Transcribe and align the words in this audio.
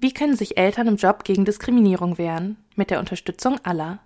Wie 0.00 0.12
können 0.12 0.36
sich 0.36 0.56
Eltern 0.56 0.86
im 0.86 0.96
Job 0.96 1.24
gegen 1.24 1.44
Diskriminierung 1.44 2.18
wehren? 2.18 2.56
Mit 2.76 2.90
der 2.90 3.00
Unterstützung 3.00 3.58
aller. 3.64 3.98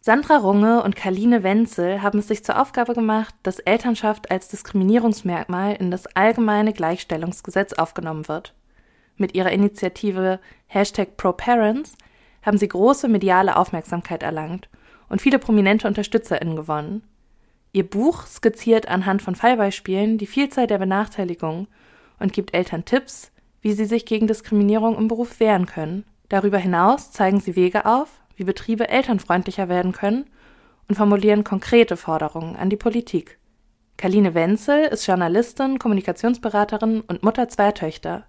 Sandra 0.00 0.38
Runge 0.38 0.82
und 0.82 0.96
Karline 0.96 1.42
Wenzel 1.42 2.00
haben 2.00 2.18
es 2.18 2.28
sich 2.28 2.42
zur 2.42 2.58
Aufgabe 2.60 2.94
gemacht, 2.94 3.34
dass 3.42 3.58
Elternschaft 3.58 4.30
als 4.30 4.48
Diskriminierungsmerkmal 4.48 5.74
in 5.74 5.90
das 5.90 6.06
allgemeine 6.16 6.72
Gleichstellungsgesetz 6.72 7.74
aufgenommen 7.74 8.26
wird. 8.26 8.54
Mit 9.16 9.34
ihrer 9.34 9.52
Initiative 9.52 10.40
Hashtag 10.66 11.18
ProParents 11.18 11.94
haben 12.42 12.56
sie 12.56 12.68
große 12.68 13.08
mediale 13.08 13.56
Aufmerksamkeit 13.56 14.22
erlangt 14.22 14.70
und 15.10 15.20
viele 15.20 15.38
prominente 15.38 15.86
UnterstützerInnen 15.86 16.56
gewonnen. 16.56 17.02
Ihr 17.72 17.88
Buch 17.88 18.26
skizziert 18.26 18.88
anhand 18.88 19.20
von 19.20 19.34
Fallbeispielen 19.34 20.16
die 20.16 20.26
Vielzahl 20.26 20.66
der 20.66 20.78
Benachteiligungen 20.78 21.68
und 22.18 22.32
gibt 22.32 22.54
Eltern 22.54 22.86
Tipps, 22.86 23.30
wie 23.64 23.72
sie 23.72 23.86
sich 23.86 24.04
gegen 24.04 24.26
Diskriminierung 24.26 24.98
im 24.98 25.08
Beruf 25.08 25.40
wehren 25.40 25.64
können. 25.64 26.04
Darüber 26.28 26.58
hinaus 26.58 27.12
zeigen 27.12 27.40
sie 27.40 27.56
Wege 27.56 27.86
auf, 27.86 28.10
wie 28.36 28.44
Betriebe 28.44 28.90
elternfreundlicher 28.90 29.70
werden 29.70 29.92
können 29.92 30.26
und 30.86 30.96
formulieren 30.96 31.44
konkrete 31.44 31.96
Forderungen 31.96 32.56
an 32.56 32.68
die 32.68 32.76
Politik. 32.76 33.38
Kaline 33.96 34.34
Wenzel 34.34 34.84
ist 34.84 35.06
Journalistin, 35.06 35.78
Kommunikationsberaterin 35.78 37.00
und 37.00 37.22
Mutter 37.22 37.48
zweier 37.48 37.72
Töchter. 37.72 38.26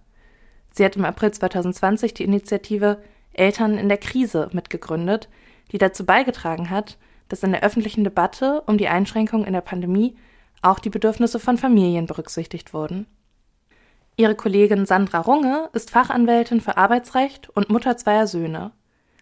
Sie 0.71 0.85
hat 0.85 0.95
im 0.95 1.03
April 1.03 1.31
2020 1.31 2.13
die 2.13 2.23
Initiative 2.23 3.01
Eltern 3.33 3.77
in 3.77 3.89
der 3.89 3.97
Krise 3.97 4.49
mitgegründet, 4.53 5.27
die 5.73 5.77
dazu 5.77 6.05
beigetragen 6.05 6.69
hat, 6.69 6.97
dass 7.27 7.43
in 7.43 7.51
der 7.51 7.63
öffentlichen 7.63 8.05
Debatte 8.05 8.61
um 8.67 8.77
die 8.77 8.87
Einschränkungen 8.87 9.45
in 9.45 9.53
der 9.53 9.59
Pandemie 9.59 10.15
auch 10.61 10.79
die 10.79 10.89
Bedürfnisse 10.89 11.41
von 11.41 11.57
Familien 11.57 12.05
berücksichtigt 12.05 12.73
wurden. 12.73 13.05
Ihre 14.17 14.35
Kollegin 14.35 14.85
Sandra 14.85 15.19
Runge 15.19 15.69
ist 15.73 15.91
Fachanwältin 15.91 16.61
für 16.61 16.77
Arbeitsrecht 16.77 17.49
und 17.49 17.69
Mutter 17.69 17.97
zweier 17.97 18.27
Söhne. 18.27 18.71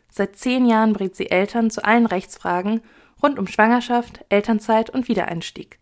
Seit 0.10 0.36
zehn 0.36 0.68
Jahren 0.68 0.94
berät 0.94 1.16
sie 1.16 1.32
Eltern 1.32 1.72
zu 1.72 1.84
allen 1.84 2.06
Rechtsfragen 2.06 2.82
rund 3.22 3.40
um 3.40 3.48
Schwangerschaft, 3.48 4.24
Elternzeit 4.30 4.92
und 4.92 5.08
Wiedereinstieg. 5.08 5.80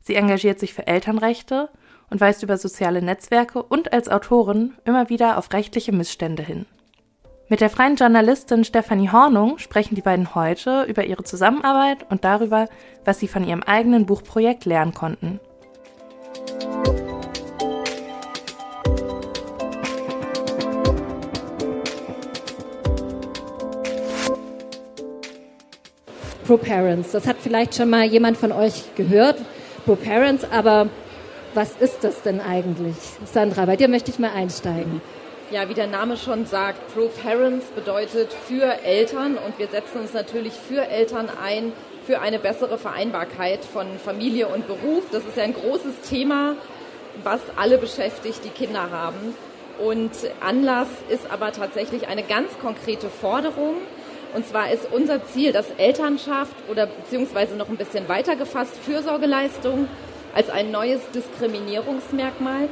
Sie 0.00 0.16
engagiert 0.16 0.58
sich 0.58 0.74
für 0.74 0.88
Elternrechte 0.88 1.68
und 2.10 2.20
weist 2.20 2.42
über 2.42 2.58
soziale 2.58 3.00
Netzwerke 3.00 3.62
und 3.62 3.92
als 3.92 4.08
Autorin 4.08 4.74
immer 4.84 5.08
wieder 5.08 5.38
auf 5.38 5.52
rechtliche 5.52 5.92
Missstände 5.92 6.42
hin. 6.42 6.66
Mit 7.48 7.60
der 7.60 7.70
freien 7.70 7.94
Journalistin 7.94 8.64
Stefanie 8.64 9.10
Hornung 9.10 9.58
sprechen 9.58 9.94
die 9.94 10.02
beiden 10.02 10.34
heute 10.34 10.82
über 10.84 11.04
ihre 11.04 11.22
Zusammenarbeit 11.22 12.10
und 12.10 12.24
darüber, 12.24 12.68
was 13.04 13.20
sie 13.20 13.28
von 13.28 13.46
ihrem 13.46 13.62
eigenen 13.62 14.06
Buchprojekt 14.06 14.64
lernen 14.64 14.94
konnten. 14.94 15.38
ProParents. 26.44 27.12
Das 27.12 27.26
hat 27.26 27.36
vielleicht 27.40 27.74
schon 27.74 27.90
mal 27.90 28.04
jemand 28.04 28.36
von 28.36 28.52
euch 28.52 28.94
gehört, 28.94 29.36
ProParents, 29.84 30.44
aber 30.50 30.88
was 31.54 31.72
ist 31.80 32.02
das 32.02 32.22
denn 32.22 32.40
eigentlich? 32.40 32.96
Sandra, 33.24 33.66
bei 33.66 33.76
dir 33.76 33.88
möchte 33.88 34.10
ich 34.10 34.18
mal 34.18 34.30
einsteigen. 34.34 35.00
Ja, 35.50 35.68
wie 35.68 35.74
der 35.74 35.86
Name 35.86 36.16
schon 36.16 36.46
sagt, 36.46 36.94
ProParents 36.94 37.66
bedeutet 37.74 38.32
für 38.32 38.82
Eltern 38.84 39.36
und 39.36 39.58
wir 39.58 39.68
setzen 39.68 40.00
uns 40.00 40.14
natürlich 40.14 40.54
für 40.54 40.86
Eltern 40.88 41.28
ein, 41.44 41.72
für 42.06 42.20
eine 42.20 42.38
bessere 42.38 42.78
Vereinbarkeit 42.78 43.62
von 43.64 43.86
Familie 44.02 44.48
und 44.48 44.66
Beruf. 44.66 45.04
Das 45.12 45.24
ist 45.24 45.36
ja 45.36 45.44
ein 45.44 45.52
großes 45.52 46.08
Thema, 46.08 46.56
was 47.22 47.40
alle 47.56 47.76
beschäftigt, 47.76 48.40
die 48.44 48.48
Kinder 48.48 48.90
haben. 48.90 49.34
Und 49.78 50.12
Anlass 50.40 50.88
ist 51.10 51.30
aber 51.30 51.52
tatsächlich 51.52 52.08
eine 52.08 52.22
ganz 52.22 52.50
konkrete 52.60 53.08
Forderung, 53.08 53.74
und 54.34 54.46
zwar 54.46 54.70
ist 54.70 54.88
unser 54.90 55.24
Ziel, 55.26 55.52
dass 55.52 55.66
Elternschaft 55.76 56.54
oder 56.70 56.86
beziehungsweise 56.86 57.54
noch 57.54 57.68
ein 57.68 57.76
bisschen 57.76 58.08
weiter 58.08 58.36
gefasst 58.36 58.76
Fürsorgeleistung 58.84 59.88
als 60.34 60.48
ein 60.48 60.70
neues 60.70 61.00
Diskriminierungsmerkmal 61.14 62.68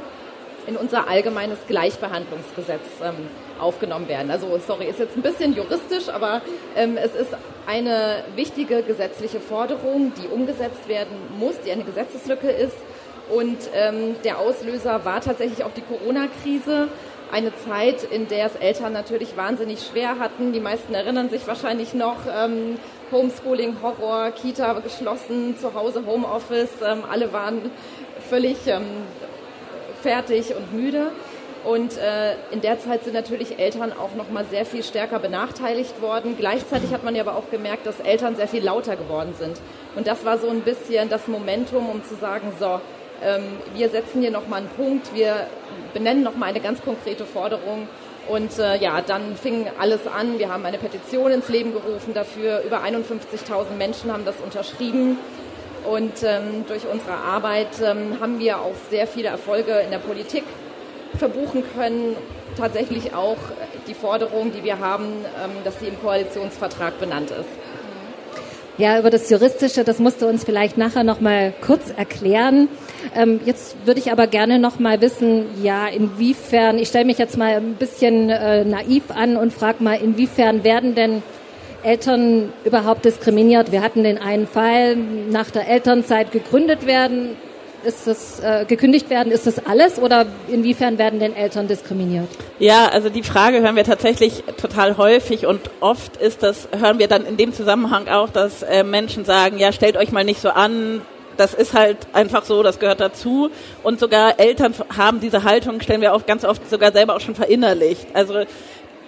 in 0.67 0.75
unser 0.75 1.07
allgemeines 1.07 1.59
Gleichbehandlungsgesetz 1.67 2.81
ähm, 3.03 3.27
aufgenommen 3.59 4.07
werden. 4.07 4.31
Also 4.31 4.59
sorry, 4.65 4.85
ist 4.85 4.99
jetzt 4.99 5.15
ein 5.15 5.21
bisschen 5.21 5.55
juristisch, 5.55 6.09
aber 6.09 6.41
ähm, 6.75 6.97
es 6.97 7.15
ist 7.15 7.35
eine 7.67 8.23
wichtige 8.35 8.83
gesetzliche 8.83 9.39
Forderung, 9.39 10.13
die 10.21 10.27
umgesetzt 10.27 10.87
werden 10.87 11.15
muss, 11.37 11.59
die 11.65 11.71
eine 11.71 11.83
Gesetzeslücke 11.83 12.49
ist. 12.49 12.75
Und 13.29 13.57
ähm, 13.73 14.15
der 14.23 14.39
Auslöser 14.39 15.05
war 15.05 15.21
tatsächlich 15.21 15.63
auch 15.63 15.71
die 15.73 15.81
Corona-Krise 15.81 16.89
eine 17.31 17.55
Zeit, 17.55 18.03
in 18.03 18.27
der 18.27 18.47
es 18.47 18.55
Eltern 18.55 18.93
natürlich 18.93 19.37
wahnsinnig 19.37 19.79
schwer 19.83 20.19
hatten. 20.19 20.53
Die 20.53 20.59
meisten 20.59 20.93
erinnern 20.93 21.29
sich 21.29 21.47
wahrscheinlich 21.47 21.93
noch, 21.93 22.17
ähm, 22.31 22.77
Homeschooling, 23.11 23.77
Horror, 23.81 24.31
Kita 24.31 24.73
geschlossen, 24.79 25.57
zu 25.57 25.73
Hause 25.73 26.03
Homeoffice, 26.05 26.81
ähm, 26.85 27.03
alle 27.09 27.33
waren 27.33 27.71
völlig 28.29 28.55
ähm, 28.67 28.85
fertig 30.01 30.55
und 30.55 30.73
müde. 30.73 31.11
Und 31.63 31.95
äh, 31.97 32.33
in 32.51 32.61
der 32.61 32.79
Zeit 32.79 33.03
sind 33.03 33.13
natürlich 33.13 33.59
Eltern 33.59 33.93
auch 33.93 34.15
noch 34.15 34.31
mal 34.31 34.45
sehr 34.45 34.65
viel 34.65 34.83
stärker 34.83 35.19
benachteiligt 35.19 36.01
worden. 36.01 36.35
Gleichzeitig 36.37 36.91
hat 36.91 37.03
man 37.03 37.15
ja 37.15 37.21
aber 37.21 37.35
auch 37.35 37.51
gemerkt, 37.51 37.85
dass 37.85 37.99
Eltern 37.99 38.35
sehr 38.35 38.47
viel 38.47 38.63
lauter 38.63 38.95
geworden 38.95 39.35
sind. 39.37 39.57
Und 39.95 40.07
das 40.07 40.25
war 40.25 40.39
so 40.39 40.49
ein 40.49 40.61
bisschen 40.61 41.09
das 41.09 41.27
Momentum, 41.27 41.87
um 41.87 42.03
zu 42.03 42.15
sagen, 42.15 42.51
so, 42.59 42.81
wir 43.75 43.89
setzen 43.89 44.21
hier 44.21 44.31
nochmal 44.31 44.61
einen 44.61 44.69
Punkt, 44.69 45.13
wir 45.13 45.47
benennen 45.93 46.23
nochmal 46.23 46.49
eine 46.49 46.59
ganz 46.59 46.81
konkrete 46.81 47.25
Forderung. 47.25 47.87
Und 48.27 48.59
äh, 48.59 48.77
ja, 48.77 49.01
dann 49.01 49.35
fing 49.35 49.67
alles 49.79 50.07
an. 50.07 50.37
Wir 50.37 50.49
haben 50.49 50.65
eine 50.65 50.77
Petition 50.77 51.31
ins 51.31 51.49
Leben 51.49 51.73
gerufen 51.73 52.13
dafür. 52.13 52.61
Über 52.65 52.83
51.000 52.83 53.75
Menschen 53.77 54.11
haben 54.11 54.25
das 54.25 54.35
unterschrieben. 54.43 55.17
Und 55.89 56.23
ähm, 56.23 56.65
durch 56.67 56.83
unsere 56.91 57.13
Arbeit 57.13 57.81
ähm, 57.83 58.19
haben 58.19 58.39
wir 58.39 58.59
auch 58.59 58.75
sehr 58.89 59.07
viele 59.07 59.29
Erfolge 59.29 59.79
in 59.79 59.89
der 59.89 59.97
Politik 59.97 60.43
verbuchen 61.17 61.63
können. 61.75 62.15
Tatsächlich 62.55 63.15
auch 63.15 63.37
die 63.87 63.95
Forderung, 63.95 64.51
die 64.51 64.63
wir 64.63 64.79
haben, 64.79 65.05
ähm, 65.43 65.51
dass 65.63 65.79
sie 65.79 65.87
im 65.87 65.99
Koalitionsvertrag 65.99 66.99
benannt 66.99 67.31
ist. 67.31 67.49
Ja, 68.81 68.97
über 68.97 69.11
das 69.11 69.29
Juristische, 69.29 69.83
das 69.83 69.99
musst 69.99 70.23
du 70.23 70.27
uns 70.27 70.43
vielleicht 70.43 70.75
nachher 70.75 71.03
noch 71.03 71.21
mal 71.21 71.53
kurz 71.61 71.93
erklären. 71.95 72.67
Ähm, 73.15 73.39
jetzt 73.45 73.75
würde 73.85 73.99
ich 73.99 74.11
aber 74.11 74.25
gerne 74.25 74.57
noch 74.57 74.79
mal 74.79 75.01
wissen, 75.01 75.45
ja, 75.61 75.85
inwiefern, 75.85 76.79
ich 76.79 76.87
stelle 76.87 77.05
mich 77.05 77.19
jetzt 77.19 77.37
mal 77.37 77.57
ein 77.57 77.75
bisschen 77.75 78.31
äh, 78.31 78.65
naiv 78.65 79.11
an 79.11 79.37
und 79.37 79.53
frage 79.53 79.83
mal, 79.83 80.01
inwiefern 80.01 80.63
werden 80.63 80.95
denn 80.95 81.21
Eltern 81.83 82.51
überhaupt 82.65 83.05
diskriminiert? 83.05 83.71
Wir 83.71 83.83
hatten 83.83 84.01
den 84.03 84.17
einen 84.17 84.47
Fall, 84.47 84.95
nach 84.95 85.51
der 85.51 85.67
Elternzeit 85.67 86.31
gegründet 86.31 86.87
werden, 86.87 87.37
ist 87.83 88.07
das 88.07 88.39
äh, 88.39 88.65
gekündigt 88.65 89.09
werden, 89.09 89.31
ist 89.31 89.47
das 89.47 89.65
alles 89.65 89.99
oder 89.99 90.25
inwiefern 90.47 90.97
werden 90.97 91.19
denn 91.19 91.35
Eltern 91.35 91.67
diskriminiert? 91.67 92.27
Ja, 92.59 92.87
also 92.87 93.09
die 93.09 93.23
Frage 93.23 93.61
hören 93.61 93.75
wir 93.75 93.83
tatsächlich 93.83 94.43
total 94.59 94.97
häufig 94.97 95.45
und 95.45 95.69
oft 95.79 96.17
ist 96.17 96.43
das, 96.43 96.67
hören 96.77 96.99
wir 96.99 97.07
dann 97.07 97.25
in 97.25 97.37
dem 97.37 97.53
Zusammenhang 97.53 98.07
auch, 98.07 98.29
dass 98.29 98.63
äh, 98.63 98.83
Menschen 98.83 99.25
sagen, 99.25 99.57
ja, 99.57 99.71
stellt 99.71 99.97
euch 99.97 100.11
mal 100.11 100.23
nicht 100.23 100.41
so 100.41 100.49
an, 100.49 101.01
das 101.37 101.53
ist 101.53 101.73
halt 101.73 101.97
einfach 102.13 102.45
so, 102.45 102.61
das 102.61 102.79
gehört 102.79 102.99
dazu. 102.99 103.49
Und 103.83 103.99
sogar 103.99 104.39
Eltern 104.39 104.73
haben 104.95 105.19
diese 105.19 105.43
Haltung, 105.43 105.81
stellen 105.81 106.01
wir 106.01 106.13
auch 106.13 106.25
ganz 106.25 106.45
oft 106.45 106.69
sogar 106.69 106.91
selber 106.91 107.15
auch 107.15 107.21
schon 107.21 107.35
verinnerlicht. 107.35 108.07
Also 108.13 108.43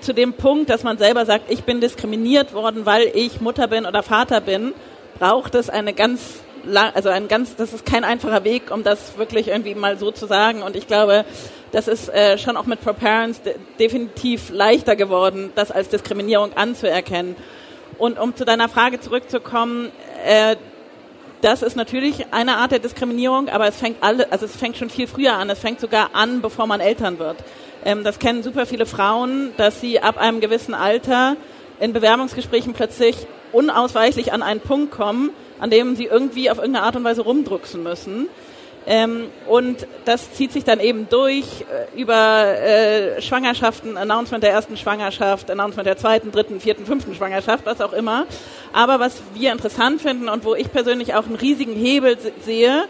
zu 0.01 0.13
dem 0.13 0.33
Punkt, 0.33 0.69
dass 0.69 0.83
man 0.83 0.97
selber 0.97 1.25
sagt, 1.25 1.51
ich 1.51 1.63
bin 1.63 1.79
diskriminiert 1.79 2.53
worden, 2.53 2.85
weil 2.85 3.11
ich 3.13 3.39
Mutter 3.39 3.67
bin 3.67 3.85
oder 3.85 4.03
Vater 4.03 4.41
bin, 4.41 4.73
braucht 5.19 5.55
es 5.55 5.69
eine 5.69 5.93
ganz 5.93 6.41
also 6.93 7.09
ein 7.09 7.27
ganz, 7.27 7.55
das 7.55 7.73
ist 7.73 7.85
kein 7.85 8.03
einfacher 8.03 8.43
Weg, 8.43 8.71
um 8.71 8.83
das 8.83 9.17
wirklich 9.17 9.49
irgendwie 9.49 9.75
mal 9.75 9.97
so 9.97 10.11
zu 10.11 10.25
sagen. 10.25 10.61
Und 10.61 10.75
ich 10.75 10.87
glaube, 10.87 11.25
das 11.71 11.87
ist 11.87 12.09
äh, 12.09 12.37
schon 12.37 12.57
auch 12.57 12.65
mit 12.65 12.81
ProParents 12.81 13.41
de 13.41 13.55
definitiv 13.79 14.49
leichter 14.51 14.95
geworden, 14.95 15.51
das 15.55 15.71
als 15.71 15.89
Diskriminierung 15.89 16.53
anzuerkennen. 16.55 17.35
Und 17.97 18.19
um 18.19 18.35
zu 18.35 18.45
deiner 18.45 18.69
Frage 18.69 18.99
zurückzukommen, 18.99 19.91
äh, 20.25 20.55
das 21.41 21.61
ist 21.61 21.75
natürlich 21.75 22.27
eine 22.31 22.55
Art 22.55 22.71
der 22.71 22.79
Diskriminierung, 22.79 23.49
aber 23.49 23.67
es 23.67 23.75
fängt 23.75 23.97
alle, 24.01 24.31
also 24.31 24.45
es 24.45 24.55
fängt 24.55 24.77
schon 24.77 24.89
viel 24.89 25.07
früher 25.07 25.33
an. 25.33 25.49
Es 25.49 25.59
fängt 25.59 25.81
sogar 25.81 26.11
an, 26.13 26.41
bevor 26.41 26.67
man 26.67 26.79
Eltern 26.79 27.19
wird. 27.19 27.37
Ähm, 27.83 28.03
das 28.03 28.19
kennen 28.19 28.43
super 28.43 28.65
viele 28.65 28.85
Frauen, 28.85 29.51
dass 29.57 29.81
sie 29.81 29.99
ab 29.99 30.17
einem 30.17 30.39
gewissen 30.39 30.73
Alter 30.73 31.35
in 31.79 31.91
Bewerbungsgesprächen 31.91 32.73
plötzlich 32.73 33.27
unausweichlich 33.51 34.31
an 34.31 34.41
einen 34.41 34.61
Punkt 34.61 34.91
kommen, 34.91 35.31
an 35.63 35.69
dem 35.69 35.95
sie 35.95 36.03
irgendwie 36.03 36.51
auf 36.51 36.57
irgendeine 36.57 36.85
Art 36.85 36.97
und 36.97 37.05
Weise 37.05 37.21
rumdrucksen 37.21 37.81
müssen. 37.81 38.27
Ähm, 38.85 39.29
und 39.47 39.87
das 40.03 40.33
zieht 40.33 40.51
sich 40.51 40.65
dann 40.65 40.81
eben 40.81 41.07
durch 41.09 41.45
äh, 41.61 41.97
über 41.97 42.57
äh, 42.59 43.21
Schwangerschaften, 43.21 43.95
Announcement 43.95 44.43
der 44.43 44.51
ersten 44.51 44.75
Schwangerschaft, 44.75 45.49
Announcement 45.49 45.87
der 45.87 45.95
zweiten, 45.95 46.33
dritten, 46.33 46.59
vierten, 46.59 46.85
fünften 46.85 47.15
Schwangerschaft, 47.15 47.65
was 47.65 47.79
auch 47.79 47.93
immer. 47.93 48.25
Aber 48.73 48.99
was 48.99 49.21
wir 49.35 49.53
interessant 49.53 50.01
finden 50.01 50.27
und 50.27 50.43
wo 50.43 50.53
ich 50.53 50.69
persönlich 50.69 51.13
auch 51.13 51.27
einen 51.27 51.35
riesigen 51.35 51.75
Hebel 51.75 52.17
sehe, 52.41 52.83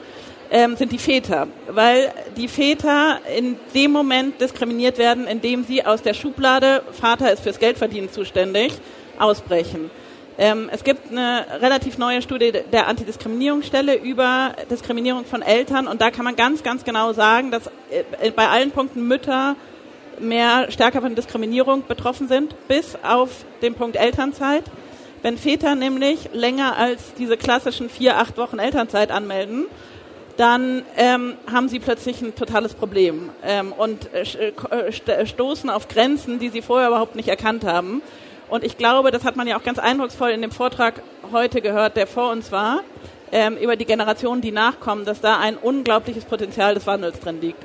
ähm, 0.50 0.76
sind 0.76 0.92
die 0.92 0.98
Väter, 0.98 1.48
weil 1.69 2.12
die 2.38 2.48
Väter 2.48 3.19
in 3.38 3.58
dem 3.76 3.92
Moment 3.92 4.42
diskriminiert 4.42 4.98
werden, 4.98 5.28
in 5.28 5.42
dem 5.42 5.64
sie 5.64 5.86
aus 5.86 6.02
der 6.02 6.16
Schublade, 6.16 6.81
Vater 6.92 7.31
ist 7.31 7.44
fürs 7.44 7.60
Geldverdienen 7.60 8.12
zuständig, 8.12 8.74
ausbrechen. 9.19 9.92
Ähm, 10.38 10.69
es 10.71 10.83
gibt 10.83 11.12
eine 11.12 11.45
relativ 11.62 11.97
neue 11.97 12.21
Studie 12.21 12.51
der 12.71 12.88
Antidiskriminierungsstelle 12.88 13.95
über 13.95 14.53
Diskriminierung 14.69 15.25
von 15.25 15.44
Eltern 15.44 15.88
und 15.88 16.01
da 16.01 16.09
kann 16.09 16.25
man 16.25 16.35
ganz, 16.35 16.63
ganz 16.63 16.83
genau 16.83 17.13
sagen, 17.13 17.51
dass 17.51 17.68
äh, 17.91 18.31
bei 18.31 18.47
allen 18.47 18.71
Punkten 18.71 19.07
Mütter 19.07 19.56
mehr 20.19 20.71
stärker 20.71 21.01
von 21.01 21.13
Diskriminierung 21.13 21.83
betroffen 21.88 22.27
sind, 22.27 22.56
bis 22.68 22.97
auf 23.03 23.45
den 23.62 23.75
Punkt 23.75 23.95
Elternzeit. 23.95 24.63
Wenn 25.21 25.38
Väter 25.38 25.75
nämlich 25.75 26.30
länger 26.33 26.77
als 26.77 27.13
diese 27.13 27.38
klassischen 27.38 27.89
vier, 27.89 28.18
acht 28.18 28.38
Wochen 28.38 28.59
Elternzeit 28.59 29.12
anmelden, 29.12 29.65
dann 30.38 30.81
ähm, 30.97 31.35
haben 31.51 31.69
sie 31.69 31.80
plötzlich 31.80 32.21
ein 32.21 32.33
totales 32.33 32.74
Problem 32.74 33.30
ähm, 33.44 33.71
und 33.71 34.09
äh, 34.13 34.51
äh 34.71 35.25
stoßen 35.27 35.69
auf 35.69 35.88
Grenzen, 35.88 36.39
die 36.39 36.50
sie 36.50 36.63
vorher 36.63 36.88
überhaupt 36.88 37.15
nicht 37.15 37.30
erkannt 37.30 37.65
haben. 37.65 38.01
Und 38.50 38.63
ich 38.63 38.78
glaube, 38.78 39.12
das 39.12 39.24
hat 39.24 39.36
man 39.36 39.48
ja 39.48 39.57
auch 39.57 39.63
ganz 39.63 39.80
eindrucksvoll 39.80 40.31
in 40.31 40.42
dem 40.42 40.51
Vortrag 40.51 41.01
heute 41.31 41.62
gehört, 41.62 41.98
der 41.98 42.07
vor 42.07 42.31
uns 42.31 42.51
war, 42.51 42.81
ähm, 43.31 43.57
über 43.57 43.75
die 43.75 43.86
Generationen, 43.86 44.42
die 44.42 44.51
nachkommen, 44.51 45.06
dass 45.06 45.22
da 45.22 45.40
ein 45.40 45.57
unglaubliches 45.57 46.25
Potenzial 46.25 46.75
des 46.75 46.86
Wandels 46.86 47.19
drin 47.19 47.42
liegt. 47.42 47.63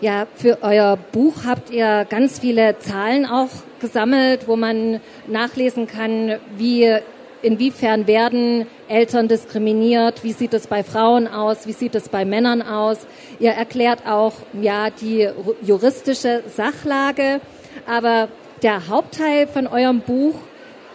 Ja, 0.00 0.26
für 0.34 0.58
euer 0.62 0.98
Buch 1.12 1.44
habt 1.46 1.70
ihr 1.70 2.04
ganz 2.08 2.38
viele 2.38 2.78
Zahlen 2.78 3.24
auch 3.24 3.48
gesammelt, 3.80 4.46
wo 4.46 4.54
man 4.54 5.00
nachlesen 5.26 5.86
kann, 5.86 6.38
wie 6.56 6.98
inwiefern 7.40 8.06
werden 8.06 8.66
Eltern 8.88 9.28
diskriminiert, 9.28 10.22
wie 10.22 10.32
sieht 10.32 10.52
es 10.52 10.66
bei 10.66 10.82
Frauen 10.82 11.26
aus, 11.28 11.66
wie 11.66 11.72
sieht 11.72 11.94
es 11.94 12.08
bei 12.08 12.24
Männern 12.24 12.60
aus. 12.60 13.06
Ihr 13.38 13.52
erklärt 13.52 14.06
auch 14.06 14.34
ja 14.60 14.90
die 14.90 15.30
juristische 15.62 16.42
Sachlage, 16.48 17.40
aber 17.86 18.28
der 18.66 18.88
Hauptteil 18.88 19.46
von 19.46 19.68
eurem 19.68 20.00
Buch 20.00 20.34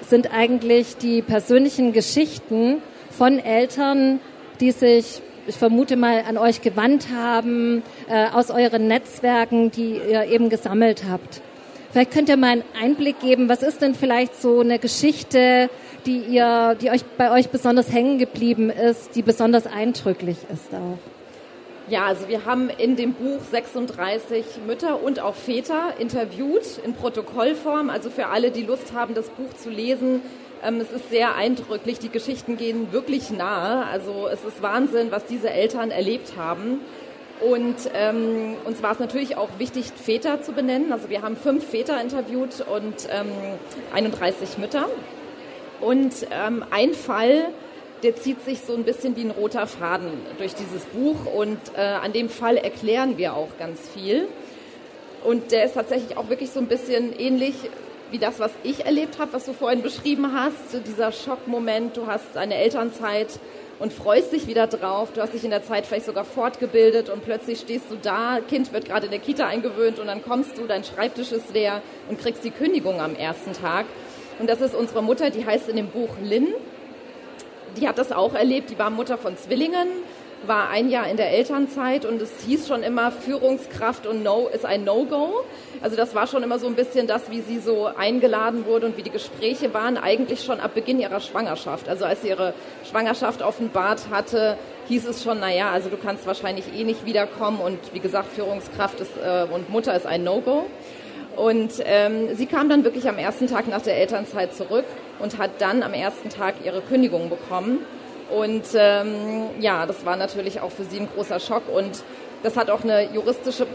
sind 0.06 0.33
eigentlich 0.33 0.97
die 0.97 1.21
persönlichen 1.21 1.94
Geschichten 1.94 2.81
von 3.09 3.39
Eltern, 3.39 4.19
die 4.59 4.71
sich, 4.71 5.21
ich 5.47 5.56
vermute 5.56 5.95
mal, 5.95 6.25
an 6.27 6.38
euch 6.38 6.62
gewandt 6.62 7.07
haben, 7.15 7.81
äh, 8.09 8.27
aus 8.27 8.51
euren 8.51 8.89
Netzwerken, 8.89 9.71
die 9.71 10.01
ihr 10.09 10.25
eben 10.25 10.50
gesammelt 10.50 11.03
habt. 11.09 11.39
Vielleicht 11.94 12.12
könnt 12.12 12.27
ihr 12.27 12.35
mal 12.35 12.50
einen 12.50 12.63
Einblick 12.77 13.21
geben, 13.21 13.47
was 13.47 13.63
ist 13.63 13.81
denn 13.81 13.95
vielleicht 13.95 14.41
so 14.41 14.59
eine 14.59 14.77
Geschichte, 14.77 15.69
die 16.06 16.18
ihr, 16.23 16.75
die 16.81 16.89
euch 16.89 17.06
bei 17.18 17.31
euch 17.31 17.51
besonders 17.51 17.89
hängen 17.94 18.18
geblieben 18.18 18.69
ist, 18.69 19.15
die 19.15 19.21
besonders 19.21 19.65
eindrücklich 19.65 20.39
ist 20.51 20.73
auch? 20.73 21.20
Ja, 21.88 22.06
also 22.06 22.28
wir 22.28 22.45
haben 22.45 22.69
in 22.69 22.95
dem 22.95 23.13
Buch 23.13 23.42
36 23.50 24.45
Mütter 24.68 25.01
und 25.01 25.19
auch 25.19 25.36
Väter 25.36 25.95
interviewt 26.00 26.78
in 26.86 26.94
Protokollform. 26.94 27.89
Also 27.89 28.10
für 28.10 28.28
alle, 28.28 28.51
die 28.51 28.63
Lust 28.63 28.94
haben, 28.94 29.16
das 29.16 29.30
Buch 29.30 29.54
zu 29.56 29.69
lesen, 29.69 30.22
ähm, 30.63 30.80
es 30.80 30.92
ist 30.92 31.10
sehr 31.10 31.36
eindrücklich. 31.36 32.00
Die 32.00 32.10
Geschichten 32.10 32.56
gehen 32.56 32.92
wirklich 32.92 33.31
nahe. 33.31 33.86
Also 33.88 34.28
es 34.31 34.44
ist 34.45 34.62
Wahnsinn, 34.62 35.12
was 35.12 35.25
diese 35.25 35.50
Eltern 35.50 35.89
erlebt 35.89 36.33
haben. 36.38 36.80
Und 37.42 37.75
ähm, 37.95 38.56
uns 38.66 38.83
war 38.83 38.92
es 38.92 39.00
natürlich 39.00 39.36
auch 39.36 39.50
wichtig, 39.57 39.88
Väter 39.88 40.44
zu 40.44 40.51
benennen. 40.51 40.94
Also 40.94 41.10
wir 41.10 41.24
haben 41.24 41.36
fünf 41.36 41.68
Väter 41.68 42.00
interviewt 42.00 42.63
und 42.72 43.10
ähm, 43.12 43.31
31 43.94 44.60
Mütter. 44.60 44.86
Und 45.80 46.13
ähm, 46.30 46.63
ein 46.69 46.94
Fall, 46.94 47.48
der 48.03 48.15
zieht 48.15 48.44
sich 48.44 48.62
so 48.62 48.74
ein 48.74 48.83
bisschen 48.83 49.15
wie 49.15 49.21
ein 49.21 49.31
roter 49.31 49.68
Faden 49.68 50.12
durch 50.38 50.56
dieses 50.56 50.86
Buch 50.86 51.25
und 51.25 51.59
äh, 51.75 51.81
an 51.81 52.13
dem 52.13 52.30
Fall 52.30 52.57
erklären 52.57 53.18
wir 53.18 53.36
auch 53.36 53.57
ganz 53.59 53.80
viel. 53.89 54.27
Und 55.24 55.51
der 55.51 55.65
ist 55.65 55.75
tatsächlich 55.75 56.18
auch 56.18 56.30
wirklich 56.30 56.50
so 56.50 56.59
ein 56.59 56.68
bisschen 56.68 57.18
ähnlich 57.18 57.53
wie 58.09 58.18
das, 58.18 58.39
was 58.39 58.51
ich 58.63 58.86
erlebt 58.86 59.19
habe, 59.19 59.33
was 59.33 59.45
du 59.45 59.53
vorhin 59.53 59.81
beschrieben 59.81 60.33
hast. 60.33 60.86
Dieser 60.86 61.12
Schockmoment, 61.12 61.95
du 61.95 62.07
hast 62.07 62.36
eine 62.36 62.56
Elternzeit 62.56 63.39
und 63.80 63.94
freust 63.94 64.33
dich 64.33 64.47
wieder 64.47 64.68
drauf. 64.68 65.09
Du 65.13 65.21
hast 65.21 65.33
dich 65.33 65.44
in 65.44 65.51
der 65.51 65.63
Zeit 65.63 65.86
vielleicht 65.86 66.06
sogar 66.06 66.25
fortgebildet 66.25 67.09
und 67.09 67.24
plötzlich 67.24 67.59
stehst 67.59 67.86
du 67.89 67.95
da, 68.01 68.39
Kind 68.47 68.74
wird 68.74 68.86
gerade 68.86 69.06
in 69.06 69.12
der 69.12 69.19
Kita 69.19 69.47
eingewöhnt 69.47 70.00
und 70.00 70.07
dann 70.07 70.24
kommst 70.24 70.57
du, 70.57 70.68
dein 70.68 70.83
Schreibtisch 70.83 71.31
ist 71.31 71.54
leer 71.54 71.81
und 72.09 72.19
kriegst 72.19 72.44
die 72.44 72.51
Kündigung 72.51 73.00
am 73.00 73.15
ersten 73.15 73.54
Tag. 73.54 73.86
Und 74.39 74.50
das 74.50 74.59
ist 74.59 74.75
unsere 74.75 75.01
Mutter, 75.04 75.30
die 75.30 75.45
heißt 75.45 75.69
in 75.69 75.75
dem 75.75 75.88
Buch 75.88 76.09
Lynn 76.24 76.47
die 77.77 77.88
hat 77.88 77.97
das 77.97 78.12
auch 78.12 78.33
erlebt. 78.33 78.69
Die 78.69 78.79
war 78.79 78.89
Mutter 78.89 79.18
von 79.18 79.38
Zwillingen, 79.38 79.88
war 80.45 80.69
ein 80.69 80.89
Jahr 80.89 81.07
in 81.07 81.18
der 81.18 81.31
Elternzeit 81.31 82.06
und 82.06 82.21
es 82.21 82.31
hieß 82.45 82.68
schon 82.68 82.83
immer, 82.83 83.12
Führungskraft 83.12 84.07
und 84.07 84.23
No 84.23 84.50
ist 84.51 84.65
ein 84.65 84.83
No-Go. 84.83 85.44
Also 85.81 85.95
das 85.95 86.15
war 86.15 86.27
schon 86.27 86.44
immer 86.44 86.59
so 86.59 86.68
ein 86.68 86.75
bisschen 86.75 87.07
das, 87.07 87.29
wie 87.29 87.41
sie 87.41 87.59
so 87.59 87.85
eingeladen 87.85 88.65
wurde 88.65 88.88
und 88.88 88.97
wie 88.97 89.03
die 89.03 89.12
Gespräche 89.12 89.73
waren, 89.73 89.97
eigentlich 89.97 90.44
schon 90.44 90.59
ab 90.59 90.73
Beginn 90.73 91.00
ihrer 91.00 91.19
Schwangerschaft. 91.19 91.89
Also 91.89 92.06
als 92.06 92.21
sie 92.21 92.29
ihre 92.29 92.53
Schwangerschaft 92.89 93.41
offenbart 93.41 94.09
hatte, 94.09 94.57
hieß 94.88 95.07
es 95.07 95.23
schon, 95.23 95.39
naja, 95.39 95.69
also 95.71 95.89
du 95.89 95.97
kannst 95.97 96.25
wahrscheinlich 96.25 96.65
eh 96.75 96.83
nicht 96.83 97.06
wiederkommen 97.06 97.59
und 97.59 97.79
wie 97.94 98.00
gesagt, 98.00 98.33
Führungskraft 98.33 99.00
ist, 99.00 99.12
äh, 99.23 99.45
und 99.51 99.69
Mutter 99.69 99.95
ist 99.95 100.06
ein 100.06 100.23
No-Go. 100.23 100.65
Und 101.35 101.71
ähm, 101.85 102.35
sie 102.35 102.45
kam 102.45 102.68
dann 102.68 102.83
wirklich 102.83 103.07
am 103.07 103.18
ersten 103.18 103.47
Tag 103.47 103.68
nach 103.68 103.81
der 103.81 103.97
Elternzeit 103.97 104.53
zurück 104.53 104.85
und 105.21 105.38
hat 105.38 105.51
dann 105.59 105.83
am 105.83 105.94
ersten 105.94 106.29
Tag 106.29 106.56
ihre 106.63 106.81
Kündigung 106.81 107.29
bekommen. 107.29 107.79
Und 108.29 108.63
ähm, 108.75 109.49
ja, 109.59 109.85
das 109.85 110.06
war 110.06 110.16
natürlich 110.16 110.61
auch 110.61 110.71
für 110.71 110.83
sie 110.83 110.99
ein 110.99 111.09
großer 111.13 111.40
Schock 111.40 111.63
und 111.73 112.04
das 112.44 112.56
hat 112.57 112.69
auch 112.69 112.83
eine 112.83 113.13
juristische 113.13 113.68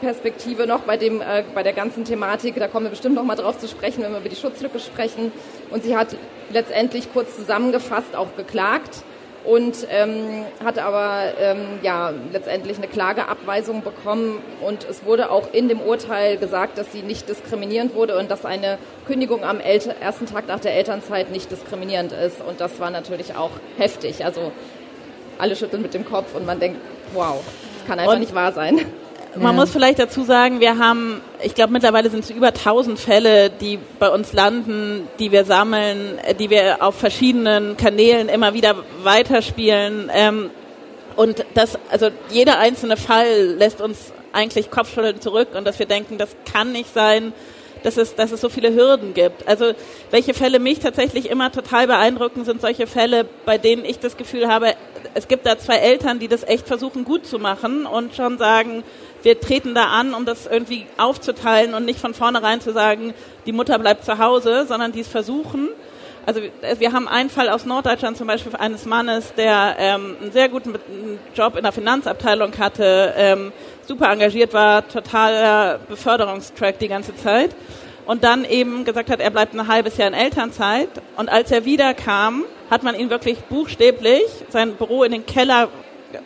Perspektive 0.00 0.66
noch 0.66 0.80
bei, 0.80 0.96
dem, 0.96 1.20
äh, 1.20 1.44
bei 1.54 1.62
der 1.62 1.72
ganzen 1.72 2.04
Thematik. 2.04 2.56
Da 2.56 2.68
kommen 2.68 2.86
wir 2.86 2.90
bestimmt 2.90 3.16
noch 3.16 3.24
mal 3.24 3.36
drauf 3.36 3.58
zu 3.58 3.68
sprechen, 3.68 4.02
wenn 4.02 4.12
wir 4.12 4.20
über 4.20 4.28
die 4.28 4.36
Schutzlücke 4.36 4.78
sprechen. 4.78 5.32
Und 5.70 5.82
sie 5.82 5.96
hat 5.96 6.16
letztendlich 6.50 7.12
kurz 7.12 7.36
zusammengefasst 7.36 8.14
auch 8.14 8.36
geklagt 8.36 9.02
und 9.44 9.86
ähm, 9.90 10.44
hat 10.64 10.78
aber 10.78 11.32
ähm, 11.38 11.78
ja 11.82 12.12
letztendlich 12.32 12.78
eine 12.78 12.88
Klageabweisung 12.88 13.82
bekommen 13.82 14.42
und 14.60 14.86
es 14.88 15.04
wurde 15.04 15.30
auch 15.30 15.52
in 15.52 15.68
dem 15.68 15.80
Urteil 15.80 16.38
gesagt, 16.38 16.78
dass 16.78 16.92
sie 16.92 17.02
nicht 17.02 17.28
diskriminierend 17.28 17.94
wurde 17.94 18.18
und 18.18 18.30
dass 18.30 18.44
eine 18.44 18.78
Kündigung 19.06 19.44
am 19.44 19.60
Elter 19.60 19.94
ersten 20.00 20.26
Tag 20.26 20.48
nach 20.48 20.60
der 20.60 20.74
Elternzeit 20.74 21.30
nicht 21.30 21.50
diskriminierend 21.50 22.12
ist 22.12 22.40
und 22.40 22.60
das 22.60 22.80
war 22.80 22.90
natürlich 22.90 23.36
auch 23.36 23.50
heftig. 23.76 24.24
Also 24.24 24.52
alle 25.38 25.56
schütteln 25.56 25.82
mit 25.82 25.94
dem 25.94 26.04
Kopf 26.04 26.34
und 26.34 26.46
man 26.46 26.58
denkt, 26.58 26.78
wow, 27.12 27.42
das 27.78 27.86
kann 27.86 27.98
einfach 27.98 28.14
und 28.14 28.20
nicht 28.20 28.34
wahr 28.34 28.52
sein. 28.52 28.80
Man 29.36 29.46
ja. 29.46 29.52
muss 29.52 29.70
vielleicht 29.70 29.98
dazu 29.98 30.22
sagen, 30.22 30.60
wir 30.60 30.78
haben, 30.78 31.20
ich 31.42 31.54
glaube 31.54 31.72
mittlerweile 31.72 32.08
sind 32.08 32.24
es 32.24 32.30
über 32.30 32.48
1000 32.48 32.98
Fälle, 32.98 33.50
die 33.50 33.78
bei 33.98 34.08
uns 34.08 34.32
landen, 34.32 35.08
die 35.18 35.32
wir 35.32 35.44
sammeln, 35.44 36.18
die 36.38 36.50
wir 36.50 36.82
auf 36.82 36.94
verschiedenen 36.94 37.76
Kanälen 37.76 38.28
immer 38.28 38.54
wieder 38.54 38.76
weiterspielen. 39.02 40.10
Ähm, 40.14 40.50
und 41.16 41.44
das, 41.54 41.78
also 41.90 42.10
jeder 42.30 42.58
einzelne 42.58 42.96
Fall 42.96 43.54
lässt 43.58 43.80
uns 43.80 44.12
eigentlich 44.32 44.70
Kopfschütteln 44.70 45.20
zurück 45.20 45.48
und 45.54 45.64
dass 45.64 45.78
wir 45.78 45.86
denken, 45.86 46.18
das 46.18 46.36
kann 46.52 46.72
nicht 46.72 46.92
sein, 46.92 47.32
dass 47.82 47.96
es, 47.96 48.14
dass 48.14 48.32
es 48.32 48.40
so 48.40 48.48
viele 48.48 48.74
Hürden 48.74 49.14
gibt. 49.14 49.46
Also 49.46 49.72
welche 50.10 50.34
Fälle 50.34 50.58
mich 50.58 50.78
tatsächlich 50.78 51.30
immer 51.30 51.52
total 51.52 51.86
beeindrucken, 51.86 52.44
sind 52.44 52.60
solche 52.60 52.86
Fälle, 52.86 53.26
bei 53.44 53.58
denen 53.58 53.84
ich 53.84 53.98
das 53.98 54.16
Gefühl 54.16 54.48
habe, 54.48 54.74
es 55.14 55.28
gibt 55.28 55.46
da 55.46 55.58
zwei 55.58 55.76
Eltern, 55.76 56.18
die 56.18 56.28
das 56.28 56.44
echt 56.44 56.66
versuchen 56.66 57.04
gut 57.04 57.26
zu 57.26 57.38
machen 57.38 57.86
und 57.86 58.14
schon 58.14 58.38
sagen, 58.38 58.82
wir 59.24 59.40
treten 59.40 59.74
da 59.74 59.86
an, 59.86 60.14
um 60.14 60.26
das 60.26 60.46
irgendwie 60.46 60.86
aufzuteilen 60.98 61.74
und 61.74 61.84
nicht 61.84 61.98
von 61.98 62.14
vornherein 62.14 62.60
zu 62.60 62.72
sagen, 62.72 63.14
die 63.46 63.52
Mutter 63.52 63.78
bleibt 63.78 64.04
zu 64.04 64.18
Hause, 64.18 64.66
sondern 64.66 64.92
die 64.92 65.00
es 65.00 65.08
versuchen. 65.08 65.70
Also 66.26 66.40
wir 66.78 66.92
haben 66.92 67.08
einen 67.08 67.30
Fall 67.30 67.48
aus 67.48 67.66
Norddeutschland 67.66 68.16
zum 68.16 68.26
Beispiel 68.26 68.54
eines 68.56 68.86
Mannes, 68.86 69.34
der 69.34 69.76
ähm, 69.78 70.16
einen 70.20 70.32
sehr 70.32 70.48
guten 70.48 70.74
Job 71.34 71.56
in 71.56 71.62
der 71.62 71.72
Finanzabteilung 71.72 72.52
hatte, 72.58 73.12
ähm, 73.16 73.52
super 73.86 74.10
engagiert 74.10 74.54
war, 74.54 74.86
totaler 74.88 75.78
Beförderungstrack 75.88 76.78
die 76.78 76.88
ganze 76.88 77.16
Zeit. 77.16 77.50
und 78.06 78.22
dann 78.22 78.44
eben 78.44 78.84
gesagt 78.84 79.10
hat, 79.10 79.20
er 79.20 79.30
bleibt 79.30 79.54
ein 79.54 79.66
halbes 79.66 79.96
Jahr 79.96 80.08
in 80.08 80.14
Elternzeit. 80.14 80.90
Und 81.16 81.30
als 81.30 81.50
er 81.50 81.64
wiederkam, 81.64 82.44
hat 82.70 82.82
man 82.82 82.94
ihn 82.94 83.08
wirklich 83.08 83.38
buchstäblich 83.44 84.24
sein 84.50 84.74
Büro 84.74 85.04
in 85.04 85.12
den 85.12 85.24
Keller 85.24 85.68